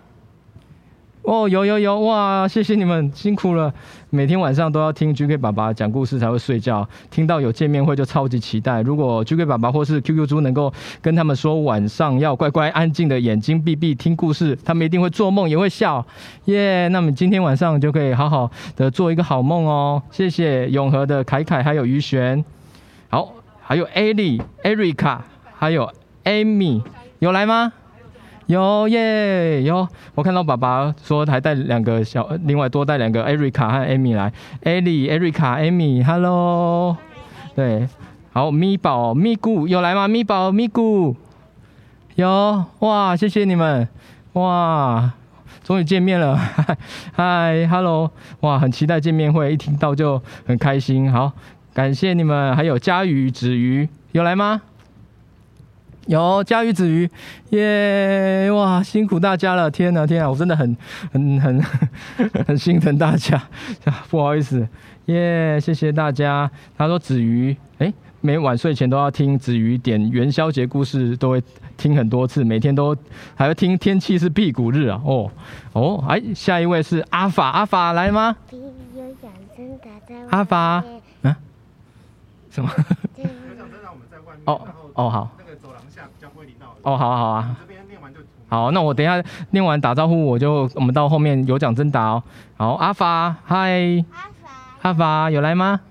[1.26, 2.48] 哦，有有有哇！
[2.48, 3.74] 谢谢你们辛苦了，
[4.12, 6.88] 每天晚上都要听 GK 爸爸讲故事才会睡觉。
[7.10, 8.84] 听到有见面会就超级期待。
[8.84, 10.72] 如果 GK 爸爸或是 QQ 猪能够
[11.02, 16.06] 跟他们说晚上要乖乖安静的眼睛闭闭听故事，他们一定会做梦也会笑。
[16.46, 16.88] 耶！
[16.90, 20.02] 那么今天晚上就可以好好的做一个好梦哦。
[20.12, 22.46] 谢谢永和的凯凯还有于璇，
[23.10, 25.26] 好，还有艾莉、艾瑞卡
[25.58, 25.92] 还有
[26.24, 26.84] 艾米
[27.18, 27.74] 有来吗？
[28.48, 34.32] 有耶有，我看到爸爸说还带两个小，另外多带两个艾瑞卡和艾米来，
[34.64, 36.96] 艾莉、艾瑞卡、艾米，Hello，
[37.56, 37.88] 对，
[38.32, 40.08] 好咪宝咪咕有来吗？
[40.08, 41.16] 咪宝咪咕
[42.14, 43.88] 有哇，谢谢你们。
[44.34, 45.14] 哇，
[45.64, 46.38] 终于见面了，
[47.16, 51.32] 嗨，Hello，哇，很期待见面会，一听到就很开心，好，
[51.74, 54.62] 感谢你们，还有佳宇、子瑜有来吗？
[56.08, 57.10] 有佳宇子瑜，
[57.50, 58.56] 耶、yeah！
[58.56, 59.72] 哇，辛苦大家了！
[59.72, 60.78] 天呐天呐，我真的很
[61.12, 61.64] 很很
[62.46, 63.42] 很心疼大家，
[64.10, 64.68] 不好意思，
[65.06, 65.60] 耶、yeah！
[65.60, 66.50] 谢谢大家。
[66.78, 67.92] 他说子瑜，哎，
[68.22, 71.42] 每晚睡前都要听子瑜点元宵节故事，都会
[71.76, 72.96] 听很多次，每天都
[73.34, 73.76] 还要听。
[73.76, 75.02] 天气是辟谷日啊！
[75.04, 75.32] 哦
[75.74, 78.36] 哦，哎，下一位是阿法，阿法来吗？
[80.30, 80.84] 阿法，
[81.24, 81.38] 嗯、啊？
[82.52, 82.70] 什么？
[84.46, 84.62] 哦
[84.94, 85.32] 哦好。
[86.86, 92.24] 哦，好啊，好啊，这边念完就好，那我等一下念完打招呼，我就我们到后面有奖征答哦。
[92.58, 94.06] 好，阿法，嗨，
[94.84, 95.82] 阿法有来吗？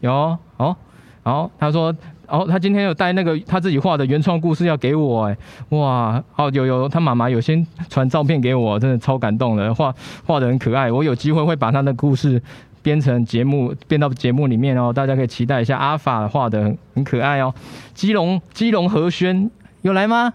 [0.00, 0.10] 有，
[0.56, 0.74] 哦，
[1.22, 1.94] 好，他说，
[2.28, 5.36] 哦，他今天有带那个他自己画的原创故事要给我，哎，
[5.68, 12.42] 哇，哦，有有，他妈妈有先传照片给我，真的超感动的，画画的很可爱，我有机会会把他的故事
[12.82, 15.76] 编成节目，编到节目里面哦，大家可以期待一下。
[15.76, 17.54] 阿法画的很很可爱哦，
[17.92, 19.50] 基隆基隆和轩。
[19.84, 20.32] 有来吗？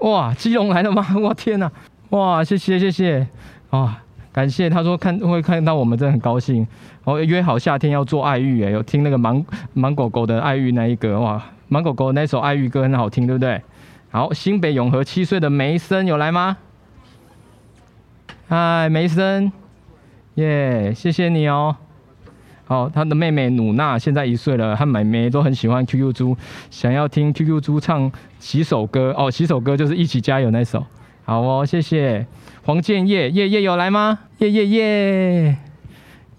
[0.00, 1.06] 哇，基隆来了吗？
[1.18, 1.72] 我天哪！
[2.10, 3.26] 哇，谢谢谢谢，
[3.70, 3.96] 哇，
[4.30, 4.68] 感谢。
[4.68, 6.68] 他说看会看到我们，真的很高兴。
[7.04, 9.42] 我约好夏天要做爱玉，哎，有听那个芒
[9.72, 13.62] 芒狗狗的爱玉那一个，哇，芒狗狗那首爱玉歌很好听，对不对？
[14.10, 16.58] 好，新北永和七岁的梅森有来吗？
[18.48, 19.50] 嗨，梅森，
[20.34, 21.74] 耶，谢谢你哦。
[22.70, 26.36] 好，他的妹妹努娜现在一岁了，和妹妹都很喜欢 QQ 猪，
[26.70, 28.08] 想要听 QQ 猪唱
[28.38, 30.86] 几首歌哦，几首歌就是一起加油那首。
[31.24, 32.24] 好哦，谢谢
[32.62, 34.20] 黄建业，叶叶有来吗？
[34.38, 35.56] 叶叶叶，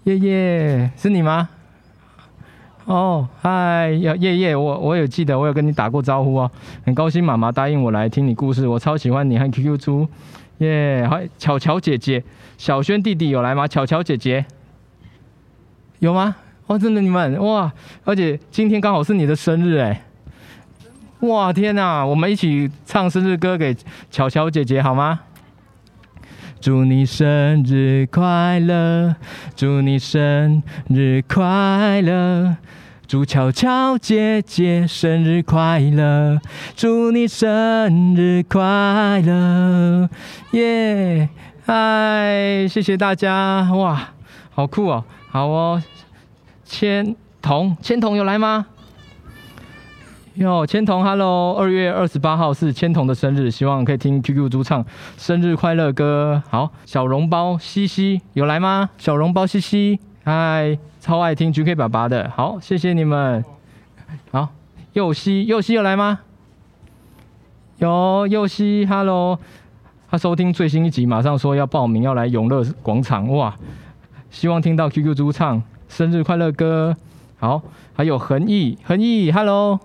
[0.04, 1.50] 叶叶是你吗？
[2.86, 6.50] 哦，嗨，叶叶，我我有记得，我有跟你打过招呼哦，
[6.86, 10.08] 很高兴妈妈答应我来听你故事，我超喜欢你和 QQ 猪，
[10.60, 12.24] 耶，好，巧巧姐姐，
[12.56, 13.68] 小轩弟弟有来吗？
[13.68, 14.46] 巧巧姐姐。
[16.02, 16.34] 有吗？
[16.66, 17.72] 哦，真的你们哇！
[18.04, 20.02] 而且今天刚好是你的生日哎！
[21.20, 22.04] 哇，天哪！
[22.04, 23.72] 我们一起唱生日歌给
[24.10, 25.20] 巧巧姐姐好吗？
[26.60, 29.14] 祝你生日快乐！
[29.54, 32.56] 祝你生日快乐！
[33.06, 36.40] 祝巧巧姐姐生日快乐，
[36.74, 40.08] 祝你生日快乐，
[40.50, 41.28] 耶！
[41.64, 44.08] 嗨，谢谢大家，哇，
[44.50, 45.82] 好酷哦，好哦，
[46.62, 48.66] 千童，千童有来吗？
[50.34, 54.84] 哟，千童，Hello，二月二十八号是千童的生日，希望可以听 QQ 猪唱
[55.16, 56.42] 生日快乐歌。
[56.50, 58.90] 好，小笼包西西有来吗？
[58.98, 60.78] 小笼包西西，嗨。
[61.00, 63.42] 超爱听 GK 爸爸的，好，谢谢你们。
[64.30, 64.50] 好，
[64.92, 66.20] 佑熙，佑熙有来吗？
[67.78, 69.38] 有，佑熙，Hello，
[70.10, 73.56] 他收听最新一集，马上说要报名，要来永乐广场，哇！
[74.32, 76.96] 希望听到 QQ 猪唱生日快乐歌。
[77.38, 77.62] 好，
[77.94, 79.78] 还有恒毅，恒毅，Hello，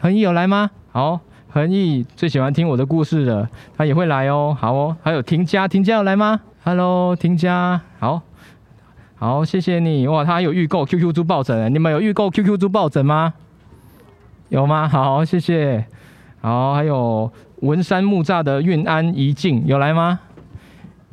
[0.00, 0.72] 恒毅有来吗？
[0.90, 4.54] 好，恒毅最喜欢听我的故事了，他也会来哦。
[4.58, 8.20] 好哦，还有婷佳，婷佳有来吗？Hello，婷佳，好。
[9.14, 10.24] 好，谢谢你哇！
[10.24, 13.34] 他还有预购 QQ 猪抱枕，你们有预购 QQ 猪抱枕吗？
[14.48, 14.88] 有吗？
[14.88, 15.86] 好，谢谢。
[16.40, 20.18] 好，还有文山木栅的运安怡静有来吗？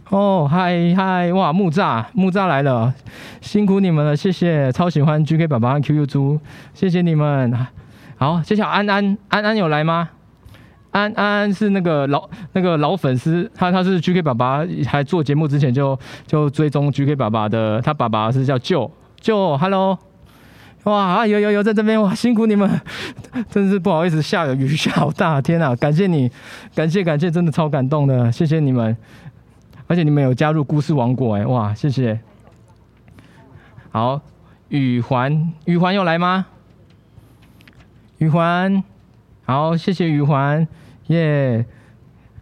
[0.10, 2.94] 哦，嗨嗨，哇，木栅木栅来了，
[3.42, 6.40] 辛苦你们了，谢谢，超喜欢 GK 爸爸和 QQ 猪，
[6.74, 7.54] 谢谢你们。
[8.18, 10.10] 好，接下安安安安有来吗？
[10.92, 18.90] 安安是那个老那个老粉丝，他他是 GK 爸爸，还做节目之前就就追踪 GK 爸爸的，他爸爸是叫舅
[19.20, 20.00] 舅，Hello，
[20.84, 22.80] 哇，有有有在这边哇，辛苦你们，
[23.52, 26.32] 真是不好意思，下雨下好大，天啊，感谢你，
[26.74, 28.96] 感谢感谢，真的超感动的，谢谢你们，
[29.88, 32.20] 而且你们有加入故事王国哎，哇，谢谢，
[33.90, 34.22] 好，
[34.70, 36.46] 宇环宇环有来吗？
[38.18, 38.84] 宇环，
[39.46, 40.68] 好，谢谢宇环。
[41.08, 41.66] 耶、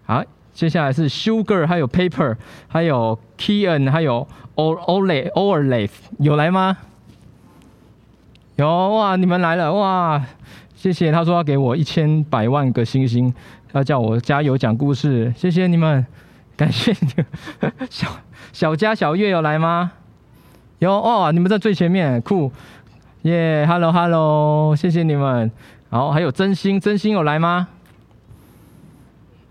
[0.05, 0.23] 好，
[0.53, 2.35] 接下来是 Sugar，还有 Paper，
[2.67, 6.77] 还有 Kian，还有 Ole Olaf，有来吗？
[8.55, 10.25] 有哇，你们来了哇，
[10.75, 11.11] 谢谢。
[11.11, 13.31] 他说要给我一千百万个星星，
[13.73, 16.03] 要叫我加油讲故事，谢谢你们，
[16.56, 17.26] 感谢你。
[17.89, 18.08] 小
[18.53, 19.91] 小家小月有来吗？
[20.80, 21.39] 有哦，你。
[21.39, 22.51] 们在最前面，酷。
[23.24, 25.16] 耶、yeah，Hello Hello，谢谢你。
[25.16, 25.51] 们。
[25.89, 27.68] 好，还有真心，真心有来吗？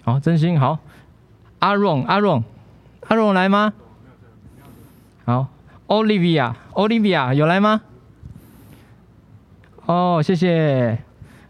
[0.05, 0.79] 好，真心好，
[1.61, 2.45] 阿荣，阿荣，
[3.09, 3.73] 阿荣来吗？
[5.25, 5.49] 好
[5.87, 7.81] ，Olivia，Olivia 有来吗？
[9.87, 10.99] 哦，谢谢。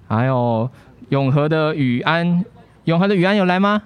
[0.06, 0.70] 还有
[1.08, 2.44] 永和的宇安，
[2.84, 3.82] 永和的宇安有来吗？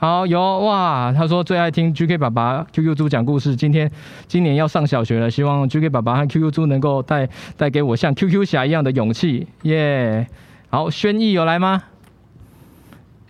[0.00, 1.12] 好，有哇。
[1.12, 3.56] 他说最爱听 GK 爸爸 QQ 猪讲故事。
[3.56, 3.90] 今天
[4.28, 9.48] 今年要上小学了，希望 GK 爸爸和 QQ 猪能够带带给我像 QQ 侠一样的勇气。
[9.62, 10.24] 耶、
[10.70, 11.82] 好，轩逸有来吗？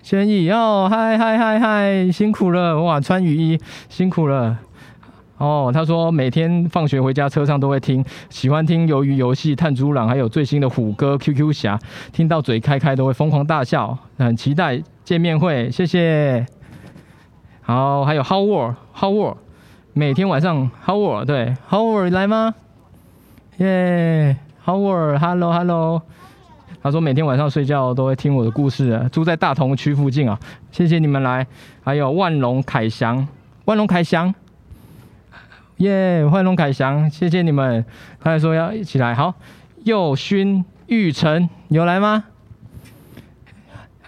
[0.03, 3.01] 轩逸哦，嗨嗨嗨嗨，辛苦了哇！
[3.01, 3.59] 穿雨衣
[3.89, 4.59] 辛苦了
[5.39, 5.71] 哦。
[5.73, 11.79] 他说每天放学回家车上都会听，喜欢听鱿鱼游戏、探猪郎，还有最新的虎哥 QQ 侠，
[12.13, 15.71] 听到嘴开开都会疯狂大笑，很期待见面会。
[15.71, 16.47] 谢谢。
[17.69, 19.37] 好，还有 Howard Howard，
[19.93, 22.55] 每天晚上 Howard 对 Howard 来吗？
[23.59, 26.01] 耶、，Howard，Hello，Hello。
[26.83, 30.41] 他说每天晚上睡觉都会听我的故事，住在大同区附近啊，
[30.73, 31.47] 谢谢你们来。
[31.85, 33.29] 还有万隆凯翔，
[33.67, 34.35] 万隆凯翔，
[35.77, 37.85] 耶，万隆凯翔，谢谢你们。
[38.19, 39.35] 他还说要一起来，好。
[39.85, 42.25] 佑勋玉成有来吗？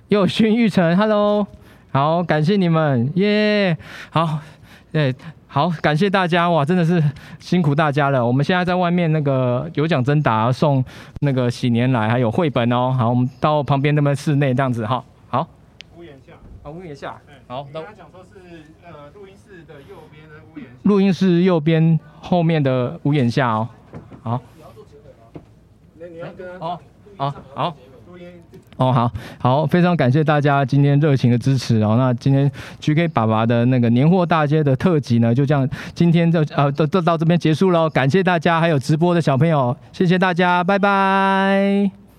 [0.08, 1.46] 佑勋玉成，Hello，
[1.92, 3.76] 好，感谢你们，耶，
[4.10, 4.38] 好，
[4.92, 5.14] 对。
[5.52, 7.02] 好，感谢大家哇，真的是
[7.40, 8.24] 辛苦大家了。
[8.24, 10.84] 我们现在在外面那个有奖征答，送
[11.22, 12.94] 那个喜年来，还有绘本哦。
[12.96, 15.04] 好，我们到旁边那边室内这样子哈。
[15.28, 15.44] 好，
[15.96, 17.20] 屋檐下啊，屋檐下。
[17.48, 20.68] 好，刚刚讲说是呃录音室的右边的屋檐。
[20.84, 23.68] 录音室右边后面的屋檐下哦。
[24.22, 24.40] 好。
[24.54, 25.42] 你要做结尾吗？
[25.98, 26.78] 那你要跟哦，
[27.16, 27.76] 好，好。
[28.80, 31.96] 哦，好好，非常感谢大家今天热情的支持哦。
[31.98, 32.50] 那今天
[32.80, 37.90] GK 爸爸的那个年货大街的特辑呢，就这样，今天就呃都都到这边结束喽。
[37.90, 42.09] 感谢大家，还有直播的小朋友，谢谢大家，拜拜。